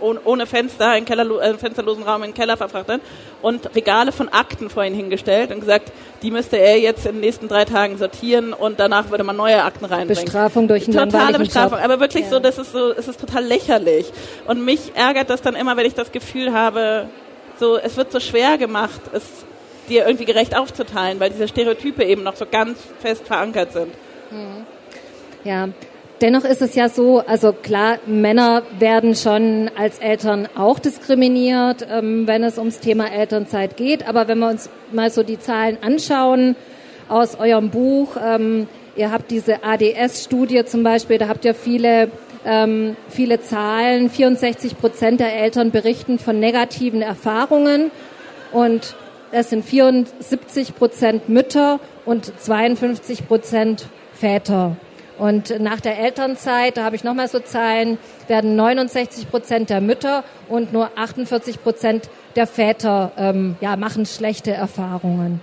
ohne 0.00 0.47
Fenster, 0.47 0.90
einen, 0.90 1.07
Keller, 1.07 1.40
einen 1.40 1.59
fensterlosen 1.59 2.02
Raum 2.02 2.23
in 2.23 2.30
den 2.30 2.35
Keller 2.35 2.57
verfrachtet 2.57 3.00
und 3.42 3.75
Regale 3.75 4.12
von 4.12 4.28
Akten 4.28 4.71
vor 4.71 4.85
ihn 4.85 4.95
hingestellt 4.95 5.50
und 5.50 5.61
gesagt, 5.61 5.92
die 6.23 6.30
müsste 6.30 6.57
er 6.57 6.78
jetzt 6.78 7.07
in 7.07 7.12
den 7.12 7.21
nächsten 7.21 7.49
drei 7.49 7.64
Tagen 7.64 7.99
sortieren 7.99 8.52
und 8.52 8.80
danach 8.80 9.11
würde 9.11 9.25
man 9.25 9.37
neue 9.37 9.62
Akten 9.62 9.85
reinbringen. 9.85 10.25
Bestrafung 10.25 10.68
durch 10.68 10.88
einen 10.88 11.11
Totale 11.11 11.38
Bestrafung, 11.38 11.78
Job. 11.78 11.85
aber 11.85 12.00
wirklich 12.00 12.25
ja. 12.25 12.30
so, 12.30 12.38
das 12.38 12.59
ist 12.59 12.73
so, 12.73 12.92
es 12.92 13.09
ist 13.09 13.21
total 13.21 13.45
lächerlich. 13.45 14.11
Und 14.47 14.64
mich 14.64 14.92
ärgert 14.95 15.30
das 15.30 15.42
dann 15.42 15.54
immer, 15.54 15.76
wenn 15.76 15.87
ich 15.87 15.95
das 15.95 16.12
Gefühl 16.12 16.52
habe, 16.52 17.07
so, 17.59 17.76
es 17.76 17.97
wird 17.97 18.12
so 18.12 18.21
schwer 18.21 18.59
gemacht, 18.59 19.00
es 19.12 19.23
dir 19.88 20.07
irgendwie 20.07 20.26
gerecht 20.26 20.57
aufzuteilen, 20.57 21.18
weil 21.21 21.30
diese 21.30 21.49
Stereotype 21.49 22.04
eben 22.04 22.23
noch 22.23 22.37
so 22.37 22.47
ganz 22.50 22.78
fest 23.00 23.26
verankert 23.26 23.73
sind. 23.73 23.92
Hm. 24.30 24.66
Ja, 25.45 25.68
Dennoch 26.21 26.45
ist 26.45 26.63
es 26.63 26.75
ja 26.75 26.89
so, 26.89 27.21
also 27.21 27.53
klar, 27.53 27.99
Männer 28.07 28.63
werden 28.79 29.15
schon 29.15 29.71
als 29.79 30.01
Eltern 30.01 30.49
auch 30.57 30.81
diskriminiert, 30.81 31.87
ähm, 31.89 32.27
wenn 32.27 32.43
es 32.43 32.59
ums 32.59 32.81
Thema 32.81 33.13
Elternzeit 33.13 33.77
geht. 33.77 34.09
Aber 34.09 34.27
wenn 34.27 34.39
wir 34.41 34.49
uns 34.49 34.69
mal 34.91 35.11
so 35.11 35.23
die 35.23 35.39
Zahlen 35.39 35.79
anschauen 35.81 36.57
aus 37.09 37.39
eurem 37.39 37.71
Buch, 37.71 38.17
ähm, 38.23 38.67
ihr 38.97 39.13
habt 39.13 39.31
diese 39.31 39.63
ADS-Studie 39.63 40.65
zum 40.65 40.83
Beispiel, 40.83 41.19
da 41.19 41.29
habt 41.29 41.45
ihr 41.45 41.55
viele 41.55 42.11
ähm, 42.45 42.97
viele 43.09 43.41
Zahlen. 43.41 44.11
64 44.11 44.79
Prozent 44.79 45.21
der 45.21 45.35
Eltern 45.35 45.71
berichten 45.71 46.19
von 46.19 46.41
negativen 46.41 47.03
Erfahrungen 47.03 47.91
und 48.53 48.97
es 49.31 49.51
sind 49.51 49.65
74 49.65 50.75
Prozent 50.75 51.29
Mütter 51.29 51.81
und 52.07 52.33
52 52.41 53.29
Prozent 53.29 53.87
Väter. 54.15 54.77
Und 55.19 55.61
nach 55.61 55.81
der 55.81 55.99
Elternzeit, 55.99 56.77
da 56.77 56.85
habe 56.85 56.95
ich 56.95 57.03
nochmal 57.03 57.29
so 57.29 57.41
Zahlen, 57.41 57.99
werden 58.29 58.55
69 58.55 59.31
Prozent 59.31 59.69
der 59.69 59.81
Mütter 59.81 60.23
und 60.49 60.73
nur 60.73 60.91
48 60.97 61.63
Prozent 61.63 62.09
der 62.37 62.47
Väter 62.47 63.13
ähm, 63.19 63.57
ja, 63.61 63.77
machen 63.77 64.07
schlechte 64.07 64.53
Erfahrungen. 64.53 65.41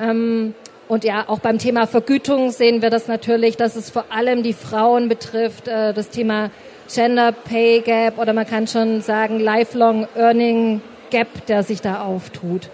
Ähm, 0.00 0.54
und 0.88 1.04
ja, 1.04 1.24
auch 1.26 1.40
beim 1.40 1.58
Thema 1.58 1.86
Vergütung 1.86 2.50
sehen 2.50 2.82
wir 2.82 2.90
das 2.90 3.08
natürlich, 3.08 3.56
dass 3.56 3.76
es 3.76 3.90
vor 3.90 4.04
allem 4.10 4.42
die 4.42 4.52
Frauen 4.52 5.08
betrifft, 5.08 5.66
äh, 5.66 5.92
das 5.92 6.10
Thema 6.10 6.50
Gender 6.92 7.32
Pay 7.32 7.80
Gap 7.80 8.18
oder 8.18 8.32
man 8.32 8.46
kann 8.46 8.66
schon 8.66 9.00
sagen 9.00 9.40
Lifelong 9.40 10.06
Earning 10.14 10.82
Gap, 11.10 11.46
der 11.46 11.62
sich 11.62 11.80
da 11.80 12.02
auftut. 12.02 12.68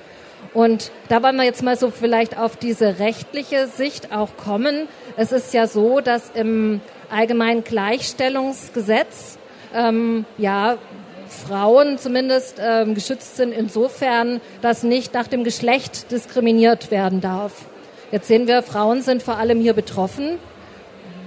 Und 0.54 0.90
da 1.08 1.22
wollen 1.22 1.36
wir 1.36 1.44
jetzt 1.44 1.62
mal 1.62 1.76
so 1.76 1.90
vielleicht 1.90 2.36
auf 2.38 2.56
diese 2.56 2.98
rechtliche 2.98 3.68
Sicht 3.68 4.12
auch 4.12 4.36
kommen. 4.36 4.88
Es 5.20 5.32
ist 5.32 5.52
ja 5.52 5.66
so, 5.66 5.98
dass 6.00 6.30
im 6.32 6.80
allgemeinen 7.10 7.64
Gleichstellungsgesetz 7.64 9.36
ähm, 9.74 10.24
ja 10.38 10.78
Frauen 11.26 11.98
zumindest 11.98 12.60
ähm, 12.64 12.94
geschützt 12.94 13.36
sind 13.36 13.50
insofern, 13.50 14.40
dass 14.62 14.84
nicht 14.84 15.14
nach 15.14 15.26
dem 15.26 15.42
Geschlecht 15.42 16.12
diskriminiert 16.12 16.92
werden 16.92 17.20
darf. 17.20 17.66
Jetzt 18.12 18.28
sehen 18.28 18.46
wir, 18.46 18.62
Frauen 18.62 19.02
sind 19.02 19.24
vor 19.24 19.38
allem 19.38 19.60
hier 19.60 19.72
betroffen. 19.72 20.38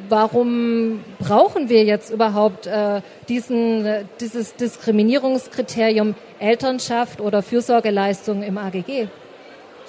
Warum 0.08 1.04
brauchen 1.20 1.68
wir 1.68 1.84
jetzt 1.84 2.12
überhaupt 2.12 2.68
äh, 2.68 3.02
diesen, 3.28 3.86
äh, 3.86 4.06
dieses 4.22 4.56
Diskriminierungskriterium 4.56 6.16
Elternschaft 6.40 7.20
oder 7.20 7.44
Fürsorgeleistung 7.44 8.42
im 8.42 8.58
AGG? 8.58 9.10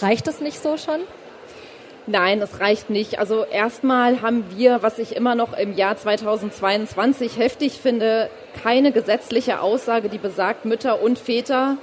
Reicht 0.01 0.27
das 0.27 0.41
nicht 0.41 0.61
so 0.61 0.77
schon? 0.77 1.03
Nein, 2.07 2.41
das 2.41 2.59
reicht 2.59 2.91
nicht. 2.91 3.21
Also 3.21 3.45
erstmal 3.45 4.23
haben 4.23 4.45
wir, 4.57 4.83
was 4.83 4.99
ich 4.99 5.15
immer 5.15 5.37
noch 5.37 5.57
im 5.57 5.77
Jahr 5.77 5.97
2022 5.97 7.39
heftig 7.39 7.75
finde, 7.75 8.29
keine 8.63 8.91
gesetzliche 8.91 9.61
Aussage, 9.61 10.09
die 10.09 10.19
besagt, 10.19 10.65
Mütter 10.65 11.01
und 11.01 11.19
Väter 11.19 11.77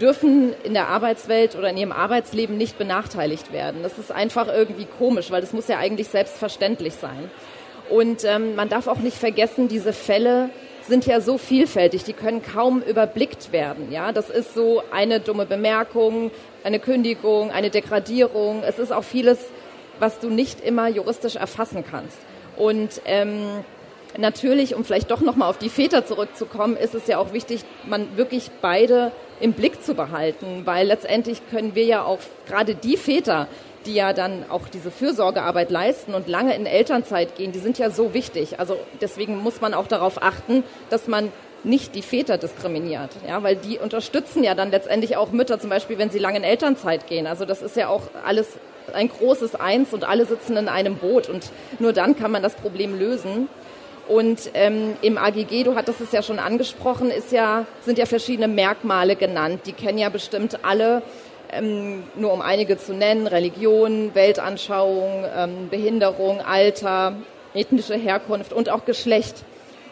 dürfen 0.00 0.52
in 0.64 0.74
der 0.74 0.88
Arbeitswelt 0.88 1.56
oder 1.56 1.70
in 1.70 1.78
ihrem 1.78 1.92
Arbeitsleben 1.92 2.58
nicht 2.58 2.76
benachteiligt 2.76 3.52
werden. 3.52 3.82
Das 3.82 3.98
ist 3.98 4.12
einfach 4.12 4.48
irgendwie 4.48 4.86
komisch, 4.98 5.30
weil 5.30 5.40
das 5.40 5.54
muss 5.54 5.68
ja 5.68 5.78
eigentlich 5.78 6.08
selbstverständlich 6.08 6.94
sein. 6.94 7.30
Und 7.88 8.24
ähm, 8.24 8.54
man 8.54 8.68
darf 8.68 8.88
auch 8.88 8.98
nicht 8.98 9.16
vergessen, 9.16 9.68
diese 9.68 9.92
Fälle 9.92 10.50
sind 10.86 11.06
ja 11.06 11.20
so 11.20 11.38
vielfältig, 11.38 12.04
die 12.04 12.12
können 12.12 12.42
kaum 12.42 12.82
überblickt 12.82 13.52
werden. 13.52 13.92
Ja, 13.92 14.12
das 14.12 14.30
ist 14.30 14.54
so 14.54 14.82
eine 14.92 15.20
dumme 15.20 15.46
Bemerkung, 15.46 16.30
eine 16.64 16.78
Kündigung, 16.78 17.50
eine 17.50 17.70
Degradierung. 17.70 18.62
Es 18.66 18.78
ist 18.78 18.92
auch 18.92 19.04
vieles, 19.04 19.38
was 20.02 20.18
du 20.18 20.28
nicht 20.28 20.60
immer 20.60 20.88
juristisch 20.88 21.36
erfassen 21.36 21.84
kannst. 21.88 22.18
Und 22.56 23.00
ähm, 23.06 23.46
natürlich, 24.18 24.74
um 24.74 24.84
vielleicht 24.84 25.12
doch 25.12 25.20
nochmal 25.20 25.48
auf 25.48 25.58
die 25.58 25.68
Väter 25.68 26.04
zurückzukommen, 26.04 26.76
ist 26.76 26.96
es 26.96 27.06
ja 27.06 27.18
auch 27.18 27.32
wichtig, 27.32 27.64
man 27.86 28.16
wirklich 28.16 28.50
beide 28.60 29.12
im 29.40 29.52
Blick 29.52 29.82
zu 29.82 29.94
behalten, 29.94 30.62
weil 30.64 30.88
letztendlich 30.88 31.40
können 31.50 31.76
wir 31.76 31.84
ja 31.84 32.02
auch 32.02 32.18
gerade 32.48 32.74
die 32.74 32.96
Väter, 32.96 33.46
die 33.86 33.94
ja 33.94 34.12
dann 34.12 34.44
auch 34.48 34.66
diese 34.68 34.90
Fürsorgearbeit 34.90 35.70
leisten 35.70 36.14
und 36.14 36.26
lange 36.26 36.56
in 36.56 36.66
Elternzeit 36.66 37.36
gehen, 37.36 37.52
die 37.52 37.60
sind 37.60 37.78
ja 37.78 37.90
so 37.90 38.12
wichtig. 38.12 38.58
Also 38.58 38.76
deswegen 39.00 39.36
muss 39.36 39.60
man 39.60 39.72
auch 39.72 39.86
darauf 39.86 40.20
achten, 40.20 40.64
dass 40.90 41.06
man 41.06 41.30
nicht 41.62 41.94
die 41.94 42.02
Väter 42.02 42.38
diskriminiert, 42.38 43.10
ja, 43.26 43.40
weil 43.44 43.54
die 43.54 43.78
unterstützen 43.78 44.42
ja 44.42 44.56
dann 44.56 44.72
letztendlich 44.72 45.16
auch 45.16 45.30
Mütter, 45.30 45.60
zum 45.60 45.70
Beispiel, 45.70 45.96
wenn 45.96 46.10
sie 46.10 46.18
lange 46.18 46.38
in 46.38 46.44
Elternzeit 46.44 47.06
gehen. 47.06 47.28
Also 47.28 47.44
das 47.44 47.62
ist 47.62 47.76
ja 47.76 47.86
auch 47.86 48.02
alles 48.26 48.48
ein 48.94 49.08
großes 49.08 49.54
Eins 49.54 49.92
und 49.92 50.04
alle 50.04 50.26
sitzen 50.26 50.56
in 50.56 50.68
einem 50.68 50.96
Boot 50.96 51.28
und 51.28 51.50
nur 51.78 51.92
dann 51.92 52.16
kann 52.16 52.30
man 52.30 52.42
das 52.42 52.54
Problem 52.54 52.98
lösen. 52.98 53.48
Und 54.08 54.50
ähm, 54.54 54.96
im 55.00 55.16
AGG, 55.16 55.62
du 55.62 55.74
hattest 55.74 56.00
es 56.00 56.12
ja 56.12 56.22
schon 56.22 56.38
angesprochen, 56.38 57.10
ist 57.10 57.30
ja, 57.32 57.66
sind 57.82 57.98
ja 57.98 58.06
verschiedene 58.06 58.48
Merkmale 58.48 59.16
genannt. 59.16 59.62
Die 59.66 59.72
kennen 59.72 59.98
ja 59.98 60.08
bestimmt 60.08 60.64
alle, 60.64 61.02
ähm, 61.52 62.02
nur 62.16 62.32
um 62.32 62.42
einige 62.42 62.78
zu 62.78 62.94
nennen, 62.94 63.26
Religion, 63.26 64.10
Weltanschauung, 64.14 65.24
ähm, 65.36 65.68
Behinderung, 65.70 66.40
Alter, 66.40 67.14
ethnische 67.54 67.94
Herkunft 67.94 68.52
und 68.52 68.70
auch 68.70 68.84
Geschlecht. 68.84 69.44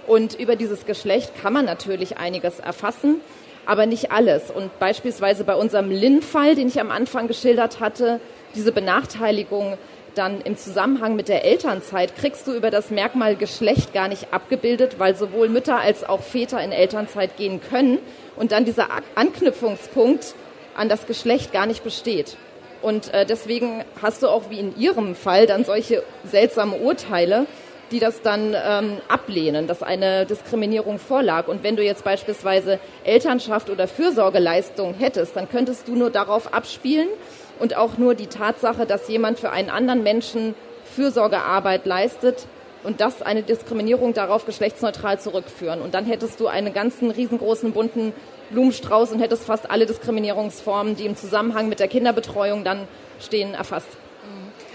Und 0.07 0.35
über 0.35 0.57
dieses 0.57 0.87
Geschlecht 0.87 1.33
kann 1.41 1.53
man 1.53 1.65
natürlich 1.65 2.17
einiges 2.17 2.59
erfassen, 2.59 3.21
aber 3.65 3.87
nicht 3.87 4.11
alles. 4.11 4.51
Und 4.51 4.77
beispielsweise 4.81 5.45
bei 5.45 5.55
unserem 5.55 5.91
Lin-Fall, 5.91 6.57
den 6.57 6.69
ich 6.69 6.81
am 6.81 6.91
Anfang 6.91 7.29
geschildert 7.29 7.79
hatte, 7.79 8.21
diese 8.55 8.73
Benachteiligung 8.73 9.79
dann 10.15 10.41
im 10.41 10.57
Zusammenhang 10.57 11.17
mit 11.17 11.29
der 11.29 11.45
Elternzeit 11.45 12.17
kriegst 12.17 12.47
du 12.47 12.53
über 12.53 12.71
das 12.71 12.91
Merkmal 12.91 13.37
Geschlecht 13.37 13.93
gar 13.93 14.09
nicht 14.09 14.33
abgebildet, 14.33 14.99
weil 14.99 15.15
sowohl 15.17 15.49
Mütter 15.49 15.79
als 15.79 16.05
auch 16.05 16.21
Väter 16.23 16.63
in 16.63 16.73
Elternzeit 16.73 17.37
gehen 17.37 17.61
können 17.61 17.99
und 18.37 18.53
dann 18.53 18.65
dieser 18.65 18.89
Anknüpfungspunkt 19.15 20.35
an 20.75 20.89
das 20.89 21.07
Geschlecht 21.07 21.53
gar 21.53 21.67
nicht 21.67 21.85
besteht. 21.85 22.37
Und 22.83 23.13
äh, 23.13 23.27
deswegen 23.27 23.85
hast 24.01 24.23
du 24.23 24.29
auch 24.29 24.51
wie 24.51 24.59
in 24.59 24.77
ihrem 24.79 25.15
Fall 25.15 25.47
dann 25.47 25.65
solche 25.65 26.03
seltsamen 26.25 26.81
Urteile, 26.81 27.47
die 27.91 27.99
das 27.99 28.23
dann 28.23 28.55
ähm, 28.55 28.99
ablehnen, 29.09 29.67
dass 29.67 29.83
eine 29.83 30.25
Diskriminierung 30.25 30.99
vorlag. 30.99 31.49
Und 31.49 31.63
wenn 31.63 31.77
du 31.77 31.83
jetzt 31.83 32.05
beispielsweise 32.05 32.79
Elternschaft 33.05 33.69
oder 33.69 33.89
Fürsorgeleistung 33.89 34.95
hättest, 34.95 35.37
dann 35.37 35.49
könntest 35.49 35.89
du 35.89 35.97
nur 35.97 36.11
darauf 36.11 36.55
abspielen, 36.55 37.09
und 37.61 37.77
auch 37.77 37.99
nur 37.99 38.15
die 38.15 38.27
Tatsache, 38.27 38.87
dass 38.87 39.09
jemand 39.09 39.39
für 39.39 39.51
einen 39.51 39.71
anderen 39.71 40.03
Menschen 40.03 40.55
Fürsorgearbeit 40.97 41.87
leistet 41.87 42.47
und 42.83 43.01
das 43.01 43.23
eine 43.23 43.43
Diskriminierung 43.43 44.15
darauf 44.15 44.47
geschlechtsneutral 44.47 45.21
zurückführen. 45.21 45.83
Und 45.83 45.95
dann 45.95 46.07
hättest 46.07 46.41
du 46.41 46.49
einen 46.49 46.73
ganzen 46.73 47.11
riesengroßen 47.11 47.73
bunten 47.73 48.13
Blumenstrauß 48.51 49.13
und 49.13 49.21
hättest 49.21 49.45
fast 49.45 49.71
alle 49.71 49.87
Diskriminierungsformen, 49.87 50.97
die 50.97 51.07
im 51.07 51.17
Zusammenhang 51.17 51.69
mit 51.69 51.79
der 51.79 51.89
Kinderbetreuung 51.89 52.65
dann 52.65 52.89
stehen, 53.21 53.55
erfasst. 53.55 53.89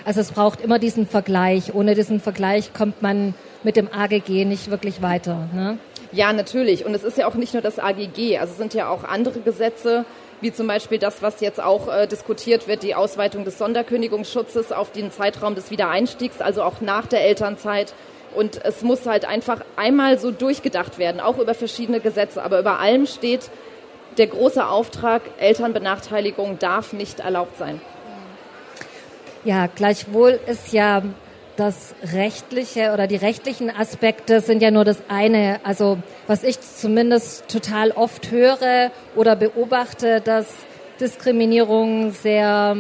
Also 0.06 0.22
es 0.22 0.32
braucht 0.32 0.62
immer 0.62 0.78
diesen 0.78 1.08
Vergleich. 1.08 1.74
Ohne 1.74 1.96
diesen 1.96 2.20
Vergleich 2.20 2.74
kommt 2.74 3.02
man 3.02 3.34
mit 3.64 3.76
dem 3.76 3.90
AGG 3.92 4.46
nicht 4.46 4.70
wirklich 4.70 5.02
weiter. 5.02 5.50
Ne? 5.52 5.80
Ja, 6.12 6.32
natürlich. 6.32 6.86
Und 6.86 6.94
es 6.94 7.04
ist 7.04 7.18
ja 7.18 7.28
auch 7.28 7.34
nicht 7.34 7.54
nur 7.54 7.64
das 7.64 7.80
AGG. 7.80 8.38
Also 8.38 8.52
es 8.52 8.58
sind 8.60 8.76
ja 8.76 8.88
auch 8.88 9.04
andere 9.04 9.40
Gesetze, 9.40 10.06
wie 10.42 10.52
zum 10.52 10.68
Beispiel 10.68 11.00
das, 11.00 11.22
was 11.22 11.40
jetzt 11.42 11.62
auch 11.62 11.88
äh, 11.88 12.08
diskutiert 12.08 12.68
wird, 12.68 12.84
die 12.84 12.96
Ausweitung 12.96 13.46
des 13.46 13.58
Sonderkündigungsschutzes 13.58 14.72
auf 14.72 14.92
den 14.92 15.12
Zeitraum 15.12 15.56
des 15.56 15.72
Wiedereinstiegs, 15.72 16.42
also 16.42 16.64
auch 16.64 16.82
nach 16.82 17.08
der 17.08 17.22
Elternzeit. 17.22 17.94
Und 18.36 18.64
es 18.64 18.82
muss 18.82 19.06
halt 19.06 19.26
einfach 19.26 19.62
einmal 19.78 20.20
so 20.20 20.32
durchgedacht 20.32 20.98
werden, 20.98 21.22
auch 21.22 21.38
über 21.38 21.54
verschiedene 21.54 22.02
Gesetze. 22.02 22.44
Aber 22.44 22.60
über 22.60 22.80
allem 22.80 23.06
steht 23.06 23.50
der 24.18 24.28
große 24.28 24.66
Auftrag, 24.66 25.22
Elternbenachteiligung 25.40 26.60
darf 26.60 26.94
nicht 26.94 27.20
erlaubt 27.22 27.58
sein. 27.58 27.82
Ja, 29.46 29.68
gleichwohl 29.68 30.40
ist 30.48 30.74
ja 30.74 31.04
das 31.58 31.96
rechtliche 32.14 32.92
oder 32.94 33.08
die 33.08 33.16
rechtlichen 33.16 33.70
Aspekte 33.70 34.42
sind 34.42 34.62
ja 34.62 34.72
nur 34.72 34.86
das 34.86 34.98
eine. 35.08 35.60
Also 35.64 35.98
was 36.28 36.44
ich 36.44 36.60
zumindest 36.60 37.48
total 37.48 37.92
oft 37.92 38.32
höre 38.32 38.92
oder 39.16 39.36
beobachte, 39.36 40.22
dass 40.22 40.48
Diskriminierung 41.00 42.12
sehr 42.12 42.78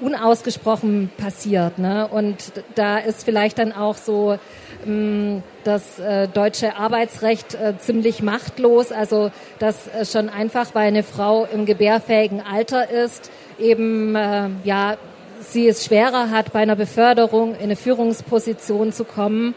unausgesprochen 0.00 1.10
passiert. 1.16 1.78
Ne? 1.78 2.06
Und 2.08 2.36
da 2.74 2.98
ist 2.98 3.24
vielleicht 3.24 3.58
dann 3.58 3.72
auch 3.72 3.96
so 3.96 4.38
ähm, 4.86 5.42
das 5.62 5.98
äh, 5.98 6.28
deutsche 6.28 6.76
Arbeitsrecht 6.76 7.54
äh, 7.54 7.78
ziemlich 7.78 8.22
machtlos. 8.22 8.92
Also 8.92 9.30
dass 9.58 9.88
äh, 9.88 10.04
schon 10.04 10.28
einfach, 10.28 10.74
weil 10.74 10.88
eine 10.88 11.02
Frau 11.02 11.46
im 11.46 11.64
gebärfähigen 11.64 12.42
Alter 12.42 12.90
ist, 12.90 13.30
eben 13.58 14.16
ja 14.64 14.96
sie 15.40 15.68
es 15.68 15.84
schwerer 15.84 16.30
hat, 16.30 16.52
bei 16.52 16.60
einer 16.60 16.76
Beförderung 16.76 17.54
in 17.54 17.64
eine 17.64 17.76
Führungsposition 17.76 18.92
zu 18.92 19.04
kommen. 19.04 19.54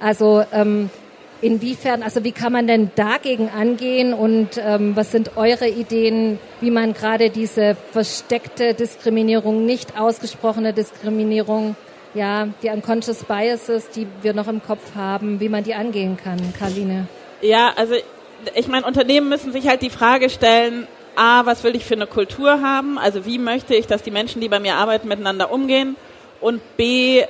Also 0.00 0.44
ähm, 0.52 0.90
inwiefern, 1.40 2.02
also 2.02 2.24
wie 2.24 2.32
kann 2.32 2.52
man 2.52 2.66
denn 2.66 2.90
dagegen 2.94 3.48
angehen 3.48 4.12
und 4.14 4.50
ähm, 4.58 4.96
was 4.96 5.12
sind 5.12 5.36
eure 5.36 5.68
Ideen, 5.68 6.38
wie 6.60 6.70
man 6.70 6.94
gerade 6.94 7.30
diese 7.30 7.76
versteckte 7.92 8.74
Diskriminierung, 8.74 9.64
nicht 9.66 9.98
ausgesprochene 9.98 10.72
Diskriminierung, 10.72 11.76
ja, 12.14 12.48
die 12.62 12.68
unconscious 12.68 13.24
biases, 13.24 13.90
die 13.90 14.06
wir 14.22 14.34
noch 14.34 14.48
im 14.48 14.62
Kopf 14.62 14.94
haben, 14.96 15.40
wie 15.40 15.48
man 15.48 15.64
die 15.64 15.74
angehen 15.74 16.16
kann, 16.16 16.38
Karline? 16.58 17.06
Ja, 17.40 17.72
also 17.76 17.94
ich 18.54 18.68
meine, 18.68 18.86
Unternehmen 18.86 19.28
müssen 19.28 19.52
sich 19.52 19.68
halt 19.68 19.82
die 19.82 19.90
Frage 19.90 20.30
stellen, 20.30 20.86
A, 21.20 21.44
was 21.44 21.64
will 21.64 21.76
ich 21.76 21.84
für 21.84 21.92
eine 21.92 22.06
Kultur 22.06 22.62
haben? 22.62 22.96
Also 22.96 23.26
wie 23.26 23.36
möchte 23.36 23.74
ich, 23.74 23.86
dass 23.86 24.02
die 24.02 24.10
Menschen, 24.10 24.40
die 24.40 24.48
bei 24.48 24.58
mir 24.58 24.76
arbeiten, 24.76 25.06
miteinander 25.06 25.52
umgehen? 25.52 25.96
Und 26.40 26.62
B, 26.78 27.24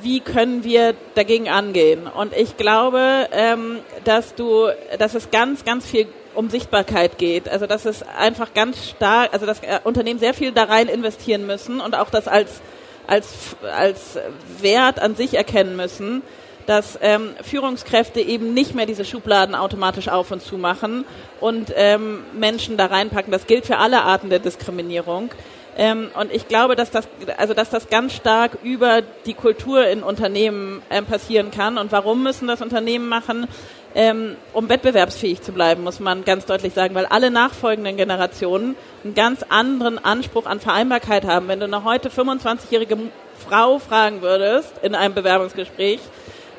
wie 0.00 0.20
können 0.20 0.64
wir 0.64 0.94
dagegen 1.14 1.50
angehen? 1.50 2.06
Und 2.06 2.34
ich 2.34 2.56
glaube, 2.56 3.28
ähm, 3.32 3.80
dass 4.04 4.34
du, 4.34 4.68
dass 4.98 5.14
es 5.14 5.30
ganz, 5.30 5.62
ganz 5.66 5.84
viel 5.84 6.06
um 6.34 6.48
Sichtbarkeit 6.48 7.18
geht. 7.18 7.46
Also 7.50 7.66
dass 7.66 7.84
es 7.84 8.02
einfach 8.02 8.54
ganz 8.54 8.88
stark, 8.88 9.34
also 9.34 9.44
dass 9.44 9.60
äh, 9.60 9.78
Unternehmen 9.84 10.20
sehr 10.20 10.32
viel 10.32 10.52
da 10.52 10.64
rein 10.64 10.88
investieren 10.88 11.46
müssen 11.46 11.82
und 11.82 11.94
auch 11.94 12.08
das 12.08 12.26
als 12.26 12.62
als 13.06 13.56
als 13.62 14.18
Wert 14.58 15.00
an 15.00 15.16
sich 15.16 15.34
erkennen 15.34 15.76
müssen, 15.76 16.22
dass 16.66 16.98
ähm, 17.02 17.30
Führungskräfte 17.42 18.20
eben 18.20 18.54
nicht 18.54 18.74
mehr 18.74 18.86
diese 18.86 19.04
Schubladen 19.04 19.54
automatisch 19.54 20.08
auf 20.08 20.30
und 20.30 20.42
zu 20.42 20.56
machen 20.56 21.04
und 21.40 21.72
ähm, 21.76 22.24
Menschen 22.32 22.76
da 22.76 22.86
reinpacken. 22.86 23.32
Das 23.32 23.46
gilt 23.46 23.66
für 23.66 23.78
alle 23.78 24.02
Arten 24.02 24.30
der 24.30 24.38
Diskriminierung. 24.38 25.30
Ähm, 25.76 26.10
und 26.18 26.32
ich 26.32 26.46
glaube, 26.46 26.76
dass 26.76 26.90
das, 26.90 27.08
also 27.36 27.52
dass 27.52 27.70
das 27.70 27.88
ganz 27.88 28.14
stark 28.14 28.58
über 28.62 29.02
die 29.26 29.34
Kultur 29.34 29.86
in 29.86 30.02
Unternehmen 30.02 30.82
ähm, 30.90 31.04
passieren 31.04 31.50
kann. 31.50 31.78
Und 31.78 31.90
warum 31.92 32.22
müssen 32.22 32.46
das 32.46 32.62
Unternehmen 32.62 33.08
machen? 33.08 33.48
Ähm, 33.96 34.36
um 34.52 34.68
wettbewerbsfähig 34.68 35.42
zu 35.42 35.52
bleiben, 35.52 35.84
muss 35.84 36.00
man 36.00 36.24
ganz 36.24 36.46
deutlich 36.46 36.74
sagen, 36.74 36.96
weil 36.96 37.06
alle 37.06 37.30
nachfolgenden 37.30 37.96
Generationen 37.96 38.74
einen 39.04 39.14
ganz 39.14 39.44
anderen 39.48 40.04
Anspruch 40.04 40.46
an 40.46 40.58
Vereinbarkeit 40.58 41.24
haben. 41.24 41.46
Wenn 41.46 41.60
du 41.60 41.66
eine 41.66 41.84
heute 41.84 42.08
25-jährige 42.08 42.96
Frau 43.48 43.78
fragen 43.78 44.20
würdest 44.20 44.72
in 44.82 44.96
einem 44.96 45.14
Bewerbungsgespräch, 45.14 46.00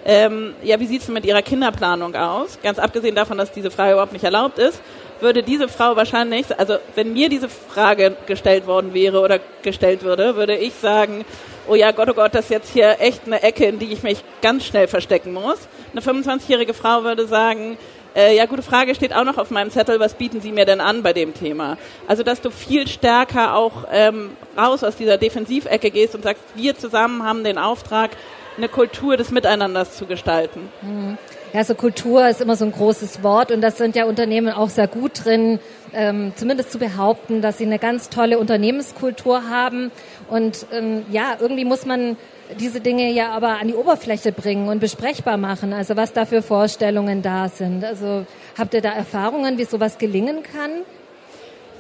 ähm, 0.06 0.54
ja, 0.62 0.80
wie 0.80 0.86
sieht's 0.86 1.06
denn 1.06 1.16
mit 1.16 1.26
ihrer 1.26 1.42
Kinderplanung 1.42 2.16
aus? 2.16 2.60
Ganz 2.62 2.78
abgesehen 2.78 3.16
davon, 3.16 3.38
dass 3.38 3.52
diese 3.52 3.72
Frage 3.72 3.94
überhaupt 3.94 4.14
nicht 4.14 4.24
erlaubt 4.24 4.60
ist, 4.60 4.80
würde 5.20 5.42
diese 5.42 5.68
Frau 5.68 5.96
wahrscheinlich, 5.96 6.46
also 6.58 6.76
wenn 6.94 7.14
mir 7.14 7.28
diese 7.30 7.50
Frage 7.50 8.16
gestellt 8.28 8.68
worden 8.68 8.94
wäre 8.94 9.20
oder 9.20 9.40
gestellt 9.64 10.04
würde, 10.04 10.36
würde 10.36 10.56
ich 10.56 10.74
sagen, 10.76 11.26
oh 11.68 11.76
ja, 11.76 11.92
Gott, 11.92 12.10
oh 12.10 12.14
Gott, 12.14 12.36
das 12.36 12.46
ist 12.46 12.52
jetzt 12.52 12.74
hier 12.74 12.98
echt 13.00 13.22
eine 13.26 13.42
Ecke, 13.42 13.66
in 13.66 13.80
die 13.80 13.92
ich 13.92 14.04
mich 14.04 14.24
ganz 14.42 14.66
schnell 14.66 14.88
verstecken 14.88 15.34
muss. 15.34 15.58
Eine 15.92 16.02
25-jährige 16.02 16.74
Frau 16.74 17.04
würde 17.04 17.26
sagen, 17.26 17.78
äh, 18.16 18.36
ja, 18.36 18.46
gute 18.46 18.62
Frage 18.62 18.96
steht 18.96 19.14
auch 19.14 19.24
noch 19.24 19.38
auf 19.38 19.52
meinem 19.52 19.72
Zettel, 19.72 20.00
was 20.00 20.14
bieten 20.14 20.40
Sie 20.40 20.52
mir 20.52 20.66
denn 20.66 20.80
an 20.80 21.04
bei 21.04 21.14
dem 21.14 21.34
Thema? 21.34 21.78
Also, 22.08 22.24
dass 22.24 22.42
du 22.42 22.50
viel 22.50 22.88
stärker 22.88 23.56
auch 23.56 23.86
ähm, 23.92 24.32
raus 24.58 24.84
aus 24.84 24.96
dieser 24.96 25.18
Defensivecke 25.18 25.92
gehst 25.92 26.16
und 26.16 26.24
sagst, 26.24 26.44
wir 26.56 26.78
zusammen 26.78 27.24
haben 27.24 27.44
den 27.44 27.58
Auftrag, 27.58 28.12
eine 28.58 28.70
Kultur 28.70 29.18
des 29.18 29.32
Miteinanders 29.32 29.96
zu 29.98 30.06
gestalten. 30.06 30.70
Mhm. 30.82 31.18
Ja, 31.54 31.64
so 31.64 31.74
Kultur 31.74 32.28
ist 32.28 32.42
immer 32.42 32.58
so 32.58 32.66
ein 32.66 32.74
großes 32.74 33.24
Wort 33.24 33.52
und 33.52 33.62
das 33.62 33.78
sind 33.78 33.96
ja 33.96 34.06
Unternehmen 34.06 34.50
auch 34.50 34.70
sehr 34.70 34.88
gut 34.88 35.24
drin, 35.24 35.60
ähm, 35.94 36.34
zumindest 36.36 36.72
zu 36.72 36.80
behaupten, 36.80 37.42
dass 37.42 37.58
sie 37.58 37.66
eine 37.66 37.80
ganz 37.80 38.10
tolle 38.10 38.40
Unternehmenskultur 38.40 39.50
haben. 39.50 39.92
Und 40.30 40.66
ähm, 40.74 41.06
ja, 41.12 41.38
irgendwie 41.40 41.64
muss 41.64 41.86
man 41.86 42.18
diese 42.60 42.82
Dinge 42.82 43.12
ja 43.12 43.32
aber 43.32 43.60
an 43.60 43.68
die 43.68 43.74
Oberfläche 43.74 44.32
bringen 44.32 44.68
und 44.68 44.80
besprechbar 44.80 45.38
machen, 45.38 45.74
also 45.74 45.96
was 45.96 46.14
da 46.14 46.26
für 46.26 46.42
Vorstellungen 46.42 47.22
da 47.22 47.48
sind. 47.48 47.84
Also 47.84 48.26
habt 48.58 48.74
ihr 48.74 48.82
da 48.82 48.92
Erfahrungen, 48.92 49.58
wie 49.58 49.66
sowas 49.66 49.98
gelingen 49.98 50.44
kann? 50.44 50.72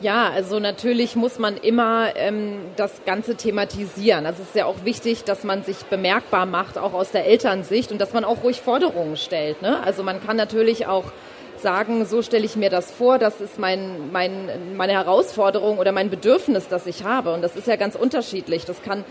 Ja, 0.05 0.29
also 0.29 0.59
natürlich 0.59 1.15
muss 1.15 1.39
man 1.39 1.57
immer 1.57 2.15
ähm, 2.15 2.59
das 2.75 2.91
Ganze 3.07 3.33
thematisieren. 3.33 4.27
Also 4.27 4.43
es 4.43 4.49
ist 4.49 4.55
ja 4.55 4.67
auch 4.67 4.85
wichtig, 4.85 5.23
dass 5.23 5.43
man 5.43 5.63
sich 5.63 5.77
bemerkbar 5.85 6.45
macht, 6.45 6.77
auch 6.77 6.93
aus 6.93 7.09
der 7.09 7.25
Elternsicht 7.25 7.91
und 7.91 7.99
dass 7.99 8.13
man 8.13 8.23
auch 8.23 8.43
ruhig 8.43 8.61
Forderungen 8.61 9.17
stellt. 9.17 9.63
Ne? 9.63 9.81
Also 9.83 10.03
man 10.03 10.23
kann 10.23 10.37
natürlich 10.37 10.85
auch 10.85 11.05
sagen, 11.57 12.05
so 12.05 12.21
stelle 12.21 12.45
ich 12.45 12.55
mir 12.55 12.69
das 12.69 12.91
vor, 12.91 13.17
das 13.17 13.41
ist 13.41 13.57
mein, 13.57 14.11
mein, 14.11 14.75
meine 14.77 14.93
Herausforderung 14.93 15.79
oder 15.79 15.91
mein 15.91 16.11
Bedürfnis, 16.11 16.67
das 16.67 16.85
ich 16.85 17.03
habe. 17.03 17.33
Und 17.33 17.41
das 17.41 17.55
ist 17.55 17.65
ja 17.65 17.75
ganz 17.75 17.95
unterschiedlich. 17.95 18.63
Das 18.65 18.83
kann 18.83 19.03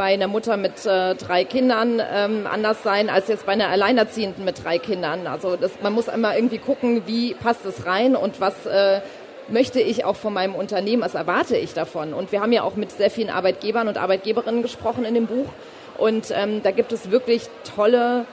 bei 0.00 0.14
einer 0.14 0.28
Mutter 0.28 0.56
mit 0.56 0.84
äh, 0.84 1.14
drei 1.14 1.44
Kindern 1.44 2.02
ähm, 2.12 2.48
anders 2.50 2.82
sein 2.82 3.08
als 3.08 3.28
jetzt 3.28 3.46
bei 3.46 3.52
einer 3.52 3.68
Alleinerziehenden 3.68 4.44
mit 4.44 4.64
drei 4.64 4.78
Kindern. 4.78 5.28
Also 5.28 5.54
das, 5.54 5.72
man 5.80 5.92
muss 5.92 6.08
immer 6.08 6.34
irgendwie 6.34 6.58
gucken, 6.58 7.02
wie 7.06 7.34
passt 7.34 7.64
es 7.66 7.86
rein 7.86 8.16
und 8.16 8.40
was 8.40 8.66
äh, 8.66 9.00
möchte 9.50 9.80
ich 9.80 10.04
auch 10.04 10.16
von 10.16 10.32
meinem 10.32 10.54
Unternehmen, 10.54 11.02
was 11.02 11.14
erwarte 11.14 11.56
ich 11.56 11.74
davon? 11.74 12.14
Und 12.14 12.32
wir 12.32 12.40
haben 12.40 12.52
ja 12.52 12.62
auch 12.62 12.76
mit 12.76 12.90
sehr 12.90 13.10
vielen 13.10 13.30
Arbeitgebern 13.30 13.88
und 13.88 13.98
Arbeitgeberinnen 13.98 14.62
gesprochen 14.62 15.04
in 15.04 15.14
dem 15.14 15.26
Buch. 15.26 15.46
Und 15.98 16.32
ähm, 16.34 16.62
da 16.62 16.70
gibt 16.70 16.92
es 16.92 17.10
wirklich 17.10 17.48
tolle 17.76 18.24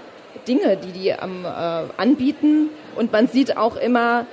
Dinge, 0.47 0.77
die 0.77 0.91
die 0.91 1.09
ähm, 1.09 1.45
äh, 1.45 1.83
anbieten. 1.97 2.69
Und 2.95 3.11
man 3.11 3.27
sieht 3.27 3.57
auch 3.57 3.75
immer, 3.75 4.25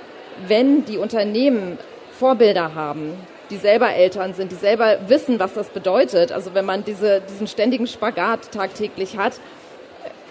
wenn 0.47 0.85
die 0.85 0.97
Unternehmen 0.97 1.77
Vorbilder 2.17 2.75
haben, 2.75 3.13
die 3.49 3.57
selber 3.57 3.93
Eltern 3.93 4.33
sind, 4.33 4.51
die 4.51 4.55
selber 4.55 4.97
wissen, 5.07 5.39
was 5.39 5.53
das 5.53 5.69
bedeutet. 5.69 6.31
Also 6.31 6.53
wenn 6.53 6.65
man 6.65 6.83
diese, 6.83 7.21
diesen 7.21 7.47
ständigen 7.47 7.87
Spagat 7.87 8.51
tagtäglich 8.51 9.17
hat, 9.17 9.33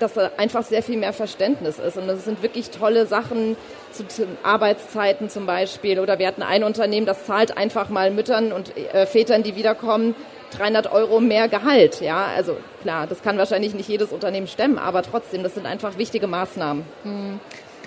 dass 0.01 0.15
da 0.15 0.31
einfach 0.37 0.65
sehr 0.65 0.83
viel 0.83 0.97
mehr 0.97 1.13
Verständnis 1.13 1.79
ist. 1.79 1.97
Und 1.97 2.07
das 2.07 2.25
sind 2.25 2.43
wirklich 2.43 2.71
tolle 2.71 3.07
Sachen 3.07 3.57
zu, 3.93 4.27
Arbeitszeiten 4.43 5.29
zum 5.31 5.47
Beispiel. 5.47 6.01
Oder 6.01 6.19
wir 6.19 6.27
hatten 6.27 6.43
ein 6.43 6.65
Unternehmen, 6.65 7.07
das 7.07 7.27
zahlt 7.27 7.57
einfach 7.57 7.89
mal 7.89 8.11
Müttern 8.11 8.53
und 8.53 8.77
äh, 8.77 9.07
Vätern, 9.07 9.43
die 9.43 9.57
wiederkommen, 9.57 10.15
300 10.57 10.91
Euro 10.93 11.21
mehr 11.21 11.49
Gehalt. 11.49 12.01
Ja, 12.01 12.27
also 12.37 12.57
klar, 12.83 13.07
das 13.07 13.23
kann 13.23 13.39
wahrscheinlich 13.39 13.75
nicht 13.75 13.89
jedes 13.89 14.13
Unternehmen 14.13 14.47
stemmen, 14.47 14.79
aber 14.79 15.03
trotzdem, 15.03 15.43
das 15.43 15.55
sind 15.55 15.67
einfach 15.67 15.99
wichtige 15.99 16.27
Maßnahmen. 16.27 16.85
Hm. 17.03 17.41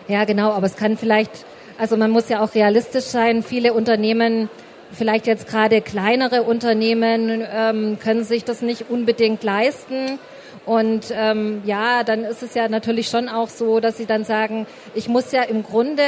Ja, 0.07 0.25
genau, 0.25 0.51
aber 0.51 0.65
es 0.65 0.75
kann 0.75 0.97
vielleicht, 0.97 1.31
also 1.77 1.97
man 1.97 2.11
muss 2.11 2.29
ja 2.29 2.41
auch 2.43 2.55
realistisch 2.55 3.05
sein. 3.05 3.43
Viele 3.43 3.73
Unternehmen 3.73 4.49
vielleicht 4.91 5.27
jetzt 5.27 5.47
gerade 5.47 5.81
kleinere 5.81 6.43
Unternehmen 6.43 7.45
ähm, 7.53 7.97
können 7.99 8.23
sich 8.23 8.43
das 8.43 8.61
nicht 8.61 8.89
unbedingt 8.89 9.43
leisten. 9.43 10.19
Und 10.67 11.13
ähm, 11.13 11.61
ja, 11.65 12.03
dann 12.03 12.25
ist 12.25 12.43
es 12.43 12.53
ja 12.53 12.67
natürlich 12.67 13.07
schon 13.07 13.29
auch 13.29 13.47
so, 13.47 13.79
dass 13.79 13.95
sie 13.95 14.05
dann 14.05 14.25
sagen, 14.25 14.67
ich 14.95 15.07
muss 15.07 15.31
ja 15.31 15.43
im 15.43 15.63
Grunde 15.63 16.03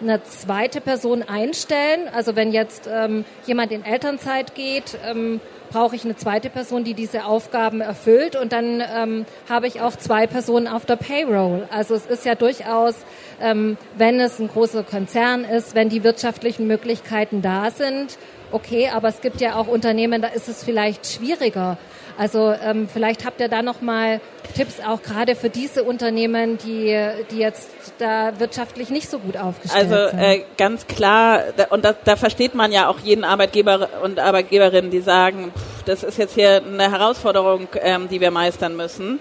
eine 0.00 0.20
zweite 0.24 0.80
Person 0.80 1.22
einstellen. 1.22 2.08
Also 2.12 2.34
wenn 2.34 2.50
jetzt 2.52 2.90
ähm, 2.92 3.24
jemand 3.46 3.70
in 3.70 3.84
Elternzeit 3.84 4.56
geht, 4.56 4.98
ähm, 5.08 5.40
brauche 5.70 5.94
ich 5.94 6.04
eine 6.04 6.16
zweite 6.16 6.50
Person, 6.50 6.82
die 6.82 6.94
diese 6.94 7.24
Aufgaben 7.24 7.80
erfüllt. 7.80 8.34
Und 8.34 8.52
dann 8.52 8.82
ähm, 8.94 9.26
habe 9.48 9.68
ich 9.68 9.80
auch 9.80 9.94
zwei 9.94 10.26
Personen 10.26 10.66
auf 10.66 10.84
der 10.86 10.96
Payroll. 10.96 11.68
Also 11.70 11.94
es 11.94 12.06
ist 12.06 12.24
ja 12.24 12.34
durchaus, 12.34 12.96
ähm, 13.40 13.76
wenn 13.96 14.18
es 14.18 14.40
ein 14.40 14.48
großer 14.48 14.82
Konzern 14.82 15.44
ist, 15.44 15.76
wenn 15.76 15.88
die 15.88 16.02
wirtschaftlichen 16.02 16.66
Möglichkeiten 16.66 17.42
da 17.42 17.70
sind, 17.70 18.18
okay, 18.52 18.90
aber 18.92 19.06
es 19.08 19.20
gibt 19.20 19.40
ja 19.40 19.54
auch 19.54 19.68
Unternehmen, 19.68 20.20
da 20.20 20.28
ist 20.28 20.48
es 20.48 20.64
vielleicht 20.64 21.06
schwieriger. 21.06 21.78
Also 22.18 22.54
ähm, 22.62 22.88
vielleicht 22.92 23.24
habt 23.24 23.40
ihr 23.40 23.48
da 23.48 23.62
noch 23.62 23.80
mal 23.80 24.20
Tipps 24.54 24.80
auch 24.80 25.02
gerade 25.02 25.36
für 25.36 25.50
diese 25.50 25.84
Unternehmen, 25.84 26.58
die, 26.58 26.96
die 27.30 27.38
jetzt 27.38 27.70
da 27.98 28.38
wirtschaftlich 28.38 28.90
nicht 28.90 29.08
so 29.10 29.18
gut 29.18 29.36
aufgestellt 29.36 29.90
also, 29.90 30.10
sind. 30.10 30.18
Also 30.18 30.40
äh, 30.40 30.44
ganz 30.56 30.86
klar, 30.86 31.44
und 31.70 31.84
da, 31.84 31.94
da 32.04 32.16
versteht 32.16 32.54
man 32.54 32.72
ja 32.72 32.88
auch 32.88 32.98
jeden 33.00 33.24
Arbeitgeber 33.24 33.88
und 34.02 34.18
Arbeitgeberin, 34.18 34.90
die 34.90 35.00
sagen, 35.00 35.52
pff, 35.56 35.84
das 35.84 36.02
ist 36.02 36.18
jetzt 36.18 36.34
hier 36.34 36.62
eine 36.64 36.90
Herausforderung, 36.90 37.68
ähm, 37.80 38.08
die 38.08 38.20
wir 38.20 38.30
meistern 38.30 38.76
müssen. 38.76 39.18